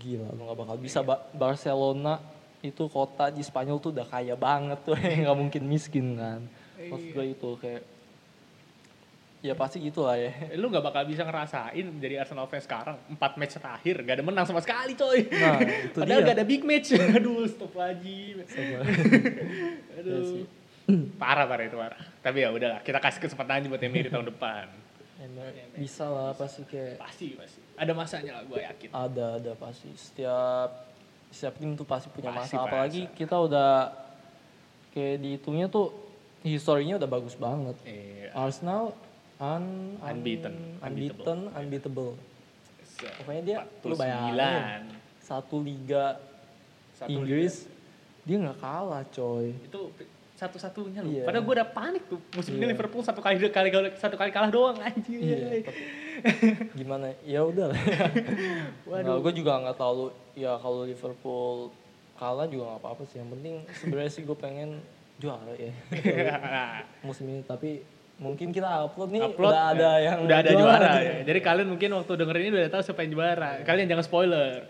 [0.00, 2.16] gila lu gak bakal bisa Ba- Barcelona
[2.60, 4.92] itu kota di Spanyol tuh udah kaya banget tuh.
[5.24, 6.40] Nggak mungkin miskin kan.
[6.76, 7.82] Maksud gue itu kayak
[9.40, 10.28] ya pasti gitu lah ya.
[10.56, 14.44] Lu nggak bakal bisa ngerasain jadi Arsenal fans sekarang empat match terakhir gak ada menang
[14.44, 15.24] sama sekali coy.
[15.24, 15.56] Nah,
[15.88, 16.28] itu padahal dia.
[16.28, 16.92] gak ada big match.
[17.16, 18.36] Aduh stop lagi.
[18.44, 18.76] Sama.
[19.96, 20.44] aduh Iya sih.
[21.16, 22.00] parah parah itu parah.
[22.20, 24.68] Tapi ya udahlah kita kasih kesempatan aja buat Emery tahun depan
[25.76, 27.60] Bisa lah pasti kayak pasti pasti.
[27.76, 28.88] Ada masanya lah gue yakin.
[28.88, 29.88] Ada ada pasti.
[29.92, 30.70] Setiap
[31.28, 32.64] setiap tim tuh pasti punya Pasti, masa.
[32.64, 33.16] Apalagi masa.
[33.16, 33.70] kita udah
[34.90, 35.92] kayak dihitungnya tuh
[36.40, 37.76] historinya udah bagus banget.
[37.84, 38.32] Iya.
[38.32, 38.96] Arsenal
[39.36, 39.64] un,
[39.96, 40.54] un- Unbeaten.
[40.80, 42.16] unbeaten unbeatable.
[43.00, 43.96] pokoknya dia lu 49.
[43.96, 44.84] bayangin
[45.24, 46.20] satu liga
[46.92, 47.64] Satu Inggris
[48.24, 49.56] dia nggak kalah coy.
[49.56, 49.88] Itu
[50.40, 51.12] satu-satunya loh.
[51.12, 51.24] Iya.
[51.24, 52.72] Padahal gue udah panik tuh musim ini Iya.
[52.72, 55.20] Liverpool satu kali kali satu kali kalah doang anjir.
[55.20, 55.82] Iya, tapi
[56.74, 57.80] gimana ya udah lah
[58.88, 59.20] Waduh.
[59.20, 61.72] gue juga nggak tahu ya kalau Liverpool
[62.14, 64.84] kalah juga nggak apa-apa sih yang penting sebenarnya sih gue pengen
[65.16, 65.72] juara ya
[67.06, 67.80] musim ini tapi
[68.16, 70.12] mungkin kita upload nih Upload, udah ada ya.
[70.12, 71.00] yang udah ada juara, nih.
[71.00, 71.14] ya.
[71.24, 73.50] Jadi kalian mungkin waktu dengerin ini udah tahu siapa yang juara.
[73.64, 74.68] Kalian jangan spoiler.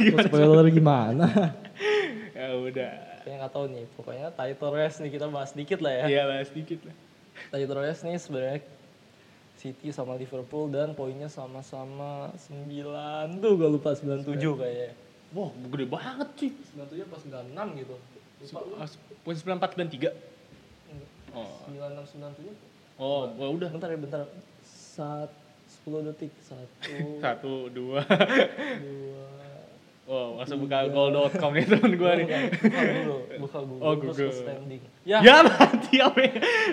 [0.00, 1.28] Mau spoiler gimana
[2.32, 3.13] ya udah.
[3.24, 6.04] Saya nggak tahu nih pokoknya title race nih kita bahas dikit lah ya.
[6.12, 6.96] Iya bahas dikit lah.
[7.48, 8.60] title race nih sebenarnya
[9.56, 14.92] City sama Liverpool dan poinnya sama-sama 9 tuh gue lupa 97 kayaknya.
[15.32, 16.50] Wah gede banget sih.
[16.76, 17.96] 97 pas 96 gitu.
[18.44, 18.60] Lupa
[19.24, 20.10] Poin sembilan empat sembilan tiga.
[21.32, 23.72] Oh, 96 97 oh, wah udah.
[23.72, 24.20] bentar ya bentar.
[24.68, 25.32] Saat
[25.88, 26.30] 10 detik.
[26.44, 26.92] Satu.
[27.24, 28.04] Satu, dua.
[28.04, 29.43] dua
[30.04, 32.26] Wow, langsung buka goal.com nih temen gue nih.
[32.28, 34.28] buka dulu buka Google Oh, terus Google.
[34.28, 36.18] ke standing Ya, ya, mati apa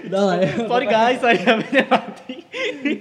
[0.04, 2.36] udah lah ya Sorry guys, tadi HP-nya mati.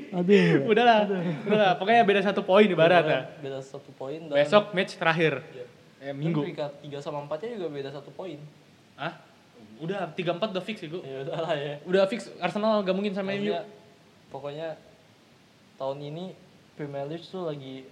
[0.09, 0.99] aduh Udahlah,
[1.43, 1.73] udahlah.
[1.77, 3.21] Pokoknya beda satu poin ibarat ya.
[3.37, 5.43] beda satu poin dan Besok match terakhir.
[5.49, 5.65] Iya.
[6.01, 6.41] Eh, minggu.
[6.41, 8.39] peringkat 3 sama 4 nya juga beda satu poin
[8.95, 9.13] Hah?
[9.79, 11.03] Udah 3-4 udah fix ya, gue.
[11.03, 13.51] ya udah lah ya Udah fix Arsenal gabungin sama MU.
[14.29, 14.79] Pokoknya
[15.75, 16.25] tahun ini
[16.73, 17.83] Premier League tuh lagi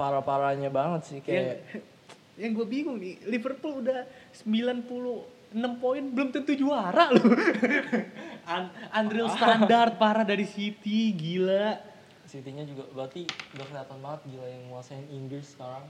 [0.00, 1.56] parah-parahnya banget sih Yang, kayak
[2.40, 7.36] yang gue bingung nih, Liverpool udah 96 poin belum tentu juara loh.
[8.56, 8.64] Un
[8.96, 11.76] unreal standard parah dari City, gila.
[12.24, 15.84] City-nya juga berarti udah kelihatan banget gila yang nguasain Inggris sekarang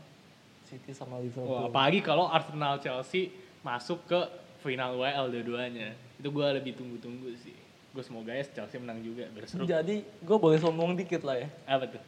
[0.66, 1.46] City sama Liverpool.
[1.46, 3.30] Wah, apalagi kalau Arsenal Chelsea
[3.62, 4.20] masuk ke
[4.58, 5.94] final WL dua-duanya.
[6.18, 7.54] Itu gue lebih tunggu-tunggu sih.
[7.94, 9.68] Gue semoga ya Chelsea menang juga biar seru.
[9.68, 11.48] Jadi gue boleh sombong dikit lah ya.
[11.68, 12.02] Apa tuh?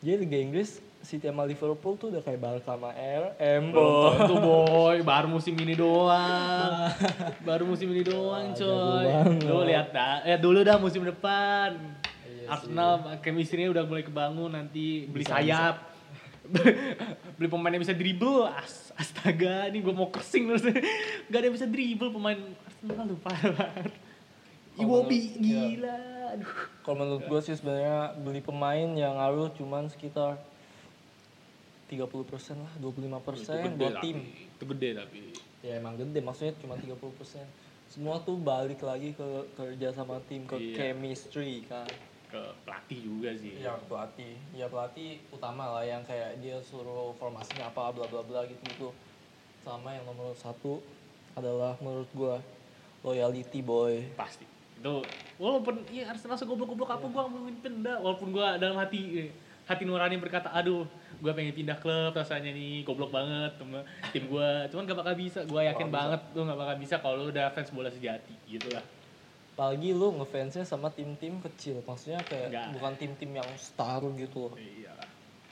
[0.00, 3.72] Jadi Liga Inggris City sama Liverpool tuh udah kayak Barca sama RM.
[3.72, 6.92] Belum tentu boy, baru musim ini doang.
[7.48, 9.08] baru musim ini doang coy.
[9.40, 11.76] Lu lihat dah, ya dulu dah musim depan.
[12.28, 15.88] Iya Arsenal chemistry-nya udah mulai kebangun nanti beli Bisa, sayap.
[17.40, 20.68] beli pemain yang bisa dribble, As- astaga, ini gue mau kersing terus.
[21.32, 22.36] Gak ada yang bisa dribble pemain
[22.68, 23.92] Arsenal tuh parah banget.
[24.80, 25.40] Iwobi iya.
[25.40, 25.98] gila.
[26.36, 26.52] Aduh.
[26.84, 30.40] Kalau menurut gue sih sebenarnya beli pemain yang ngaruh cuman sekitar
[31.90, 32.06] 30%
[32.54, 34.04] lah, 25% buat tapi.
[34.06, 34.16] tim.
[34.54, 35.18] Itu gede tapi.
[35.60, 37.42] Ya emang gede, maksudnya cuma 30%.
[37.90, 39.26] Semua tuh balik lagi ke
[39.58, 40.74] kerja sama tim, ke Iya.
[40.78, 41.90] chemistry kan.
[42.30, 43.58] Ke pelatih juga sih.
[43.58, 48.46] Ya pelatih, ya pelatih utama lah yang kayak dia suruh formasinya apa bla bla bla
[48.46, 48.88] gitu gitu.
[49.60, 50.78] Sama yang nomor satu
[51.34, 52.38] adalah menurut gua
[53.02, 54.06] loyalty boy.
[54.14, 54.46] pasti
[54.80, 54.96] itu
[55.36, 59.30] walaupun iya Arsenal segoblok-goblok apa gua mau pindah walaupun gua dalam hati eh,
[59.68, 60.88] hati nurani berkata aduh
[61.20, 65.40] gua pengen pindah klub rasanya nih goblok banget sama tim gua cuman gak bakal bisa
[65.44, 65.96] gua yakin bisa.
[66.00, 68.82] banget lu gak bakal bisa kalau lu udah fans bola sejati gitu lah
[69.60, 72.80] Apalagi lu ngefansnya sama tim-tim kecil, maksudnya kayak Enggak.
[72.80, 74.96] bukan tim-tim yang star gitu loh, iya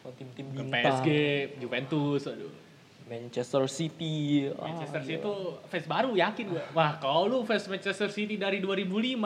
[0.00, 1.04] bukan tim-tim bintang.
[1.04, 1.08] PSG
[1.60, 2.67] Juventus aduh
[3.09, 4.46] Manchester City.
[4.52, 5.24] ah, Manchester City gila.
[5.24, 5.34] itu
[5.66, 9.16] fans baru yakin gua wah kalau lu fans Manchester City dari 2005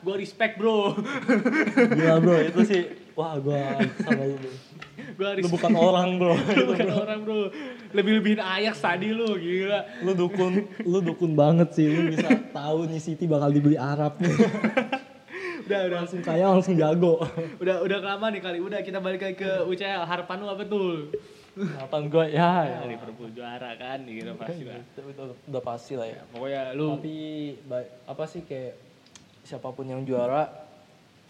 [0.00, 0.96] gua respect bro
[1.76, 2.82] Gila bro, itu sih
[3.12, 4.36] wah gua sama lu.
[4.36, 4.52] bro.
[5.16, 6.34] gua Lu bukan orang bro.
[6.56, 7.40] lu bukan orang bro
[7.92, 10.52] lebih-lebihin Ajax tadi lu gila lu dukun,
[10.84, 11.86] lu dukun banget sih.
[11.88, 14.32] Lu bisa tahu nih City bakal dibeli Arab nih.
[15.66, 17.18] udah udah langsung kaya, langsung jago.
[17.58, 21.10] udah udah kelamaan nih kali udah kita balik lagi ke UCL harapan lu apa tuh
[21.56, 22.76] Harapan gua ya, ya.
[22.76, 26.20] ya, Liverpool juara kan gitu pasti lah Itu udah, udah pasti lah ya.
[26.28, 27.16] pokoknya lu Tapi
[27.64, 28.76] baik, apa sih kayak
[29.40, 30.44] siapa pun yang juara,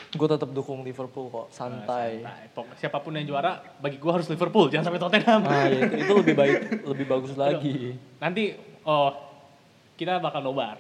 [0.09, 2.21] gue tetap dukung Liverpool kok, santai.
[2.21, 2.43] santai.
[2.51, 5.95] Pok- siapa pun yang juara bagi gua harus Liverpool jangan sampai Tottenham Ah ya itu,
[5.97, 7.95] itu lebih baik, lebih bagus lagi.
[8.17, 9.15] nanti oh
[9.95, 10.75] kita bakal nobar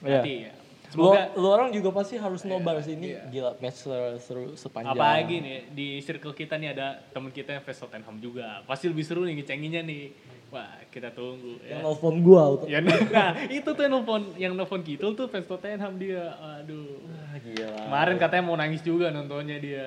[0.00, 0.20] Iya.
[0.20, 0.52] nanti ya.
[0.90, 3.22] Lu, Semoga lu orang juga pasti harus nobar sih ini iya.
[3.30, 4.90] gila match seru, seru sepanjang.
[4.90, 8.66] apalagi nih di circle kita nih ada temen kita yang fans Tottenham juga.
[8.66, 10.10] Pasti lebih seru nih ngecenginnya nih.
[10.50, 11.86] Wah, kita tunggu Yang ya.
[11.86, 12.64] nelfon gua auto.
[12.66, 16.26] Ya, nah, itu tuh yang nelfon yang nelfon kita tuh fans Tottenham dia.
[16.58, 17.06] Aduh.
[17.06, 17.70] Ah, gila.
[17.86, 19.86] Kemarin katanya mau nangis juga nontonnya dia.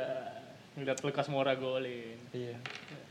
[0.79, 2.15] Ngeliat Lukas Moura golin.
[2.31, 2.55] Iya.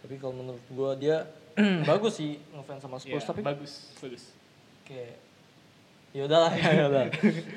[0.01, 1.29] Tapi kalau menurut gua dia
[1.85, 4.33] bagus sih ngefans sama Spurs Iya, tapi bagus, bagus.
[4.83, 5.21] kayak
[6.13, 7.05] ya udahlah ya ya udah.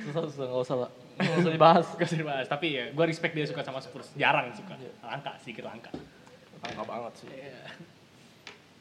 [0.08, 0.92] Susah susah enggak usah lah.
[1.16, 1.88] Enggak usah dibahas.
[1.96, 4.12] Gak usah dibahas, tapi ya gue respect dia suka sama Spurs.
[4.16, 4.76] Jarang suka.
[4.76, 4.92] Iya.
[5.04, 5.92] Langka, sedikit langka.
[6.64, 7.30] Langka banget sih.
[7.32, 7.62] Iya.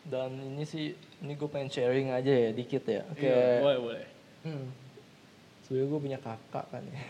[0.04, 0.92] Dan ini sih
[1.24, 3.02] ini gue pengen sharing aja ya dikit ya.
[3.14, 4.04] Iya, Kayak boleh, boleh.
[4.44, 4.66] hmm,
[5.64, 7.00] sebenarnya gue punya kakak kan ya.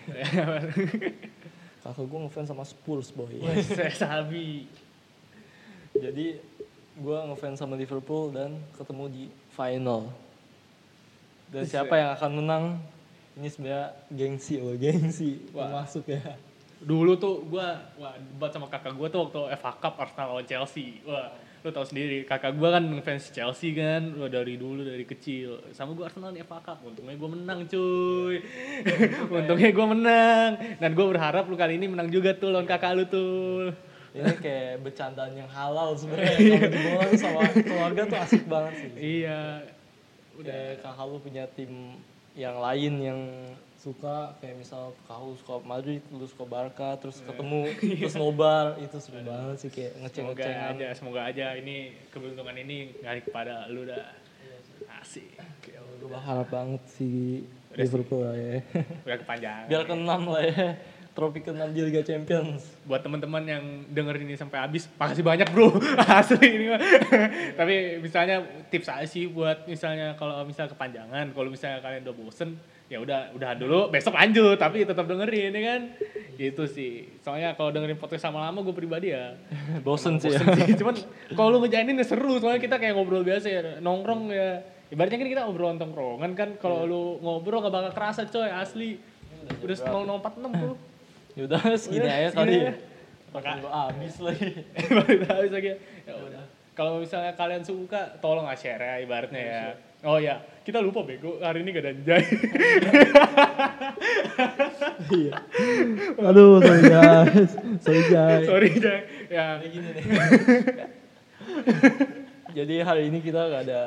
[1.85, 3.35] kakak gue ngefans sama Spurs boy.
[3.43, 4.71] Wah, saya sabi.
[5.95, 6.39] Jadi
[6.95, 10.15] gue ngefans sama Liverpool dan ketemu di final.
[11.55, 11.79] Dan Buset.
[11.79, 12.65] siapa yang akan menang?
[13.39, 15.39] Ini sebenarnya gengsi loh, gengsi.
[15.55, 15.87] Wah.
[15.87, 16.35] Masuk ya.
[16.83, 17.69] Dulu tuh gue,
[18.03, 20.99] wah debat sama kakak gue tuh waktu FA Cup Arsenal lawan Chelsea.
[21.07, 21.31] Wah,
[21.63, 25.63] lu tau sendiri, kakak gue kan fans Chelsea kan, wah dari dulu dari kecil.
[25.71, 28.37] Sama gue Arsenal di FA Cup, untungnya gue menang cuy.
[29.39, 30.51] untungnya gue menang.
[30.83, 33.71] Dan gue berharap lu kali ini menang juga tuh lawan kakak lu tuh.
[34.15, 36.35] Ini kayak bercandaan yang halal sebenarnya.
[36.59, 38.91] Kalau di bola sama keluarga tuh asik banget sih.
[39.23, 39.71] Iya.
[40.39, 41.99] Udah kakak lu punya tim
[42.35, 43.21] yang lain yang
[43.79, 47.69] suka kayak misal lu suka Madrid, lu suka Barca, terus ketemu
[48.01, 50.73] terus nobar itu seru banget sih kayak Semoga ngeceng-ngecengan.
[50.75, 54.25] aja, semoga aja ini keberuntungan ini ngarik kepada lu dah.
[55.01, 55.37] Asik.
[56.01, 57.45] Gue berharap banget sih
[57.77, 58.57] Liverpool lah ya.
[59.05, 59.65] Udah kepanjangan.
[59.69, 60.69] Biar keenam lah ya.
[61.15, 62.67] Trofi keenam di Liga Champions.
[62.91, 65.71] buat teman-teman yang dengerin ini sampai habis, makasih banyak bro,
[66.11, 66.83] asli ini mah.
[67.63, 72.59] Tapi misalnya tips aja sih buat misalnya kalau misal kepanjangan, kalau misalnya kalian udah bosen,
[72.91, 75.81] ya udah udah dulu, besok lanjut, tapi tetap dengerin ya kan.
[76.35, 77.07] Gitu sih.
[77.23, 79.39] Soalnya kalau dengerin podcast sama lama gue pribadi ya
[79.87, 80.43] Bosen sih ya.
[80.43, 80.75] sih.
[80.75, 80.99] Cuman
[81.39, 84.67] kalau lu ngejainin ya seru, soalnya kita kayak ngobrol biasa ya, nongkrong ya.
[84.91, 88.99] Ibaratnya kan kita ngobrol tongkrongan kan, kalau lu ngobrol gak bakal kerasa coy, asli.
[89.63, 90.75] Udah 0046 tuh.
[91.35, 92.63] Yaudah segini aja kali.
[92.63, 92.73] aja.
[93.35, 94.49] Maka gue abis lagi.
[94.95, 95.71] baru habis lagi
[96.07, 99.63] ya udah kalau misalnya kalian suka tolong share ya ibaratnya ya
[100.03, 102.25] oh ya kita lupa bego hari ini gak ada Jai
[105.05, 105.33] Iya.
[106.19, 107.51] Aduh, sorry guys.
[107.85, 108.45] Sorry guys.
[108.49, 110.05] sorry Jai ya gini nih.
[112.55, 113.83] Jadi hari ini kita gak ada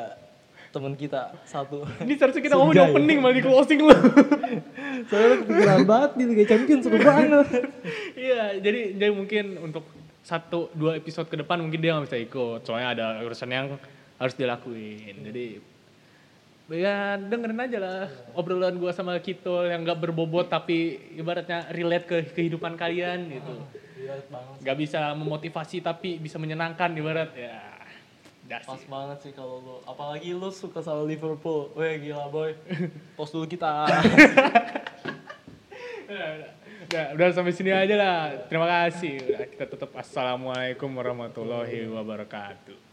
[0.77, 1.81] teman kita satu.
[2.05, 2.93] ini seharusnya kita ngomong di Senjai.
[2.93, 3.93] opening malah di closing lu
[5.09, 7.47] Soalnya kepikiran banget di Liga Champions seru banget.
[8.13, 9.83] iya jadi jadi mungkin untuk
[10.21, 13.79] satu dua episode ke depan mungkin dia nggak bisa ikut soalnya ada urusan yang
[14.19, 15.63] harus dilakuin jadi
[16.67, 18.03] ya dengerin aja lah
[18.35, 23.55] obrolan gua sama Kito yang gak berbobot tapi ibaratnya relate ke kehidupan kalian gitu
[24.67, 27.76] nggak bisa memotivasi tapi bisa menyenangkan ibarat ya
[28.47, 28.87] dah Pas sih.
[28.87, 31.69] banget sih kalau lu, apalagi lu suka sama Liverpool.
[31.75, 32.55] Weh gila boy.
[33.19, 33.85] Pos dulu kita.
[36.07, 36.31] udah,
[36.87, 42.86] udah, udah sampai sini aja lah terima kasih udah, kita tutup assalamualaikum warahmatullahi wabarakatuh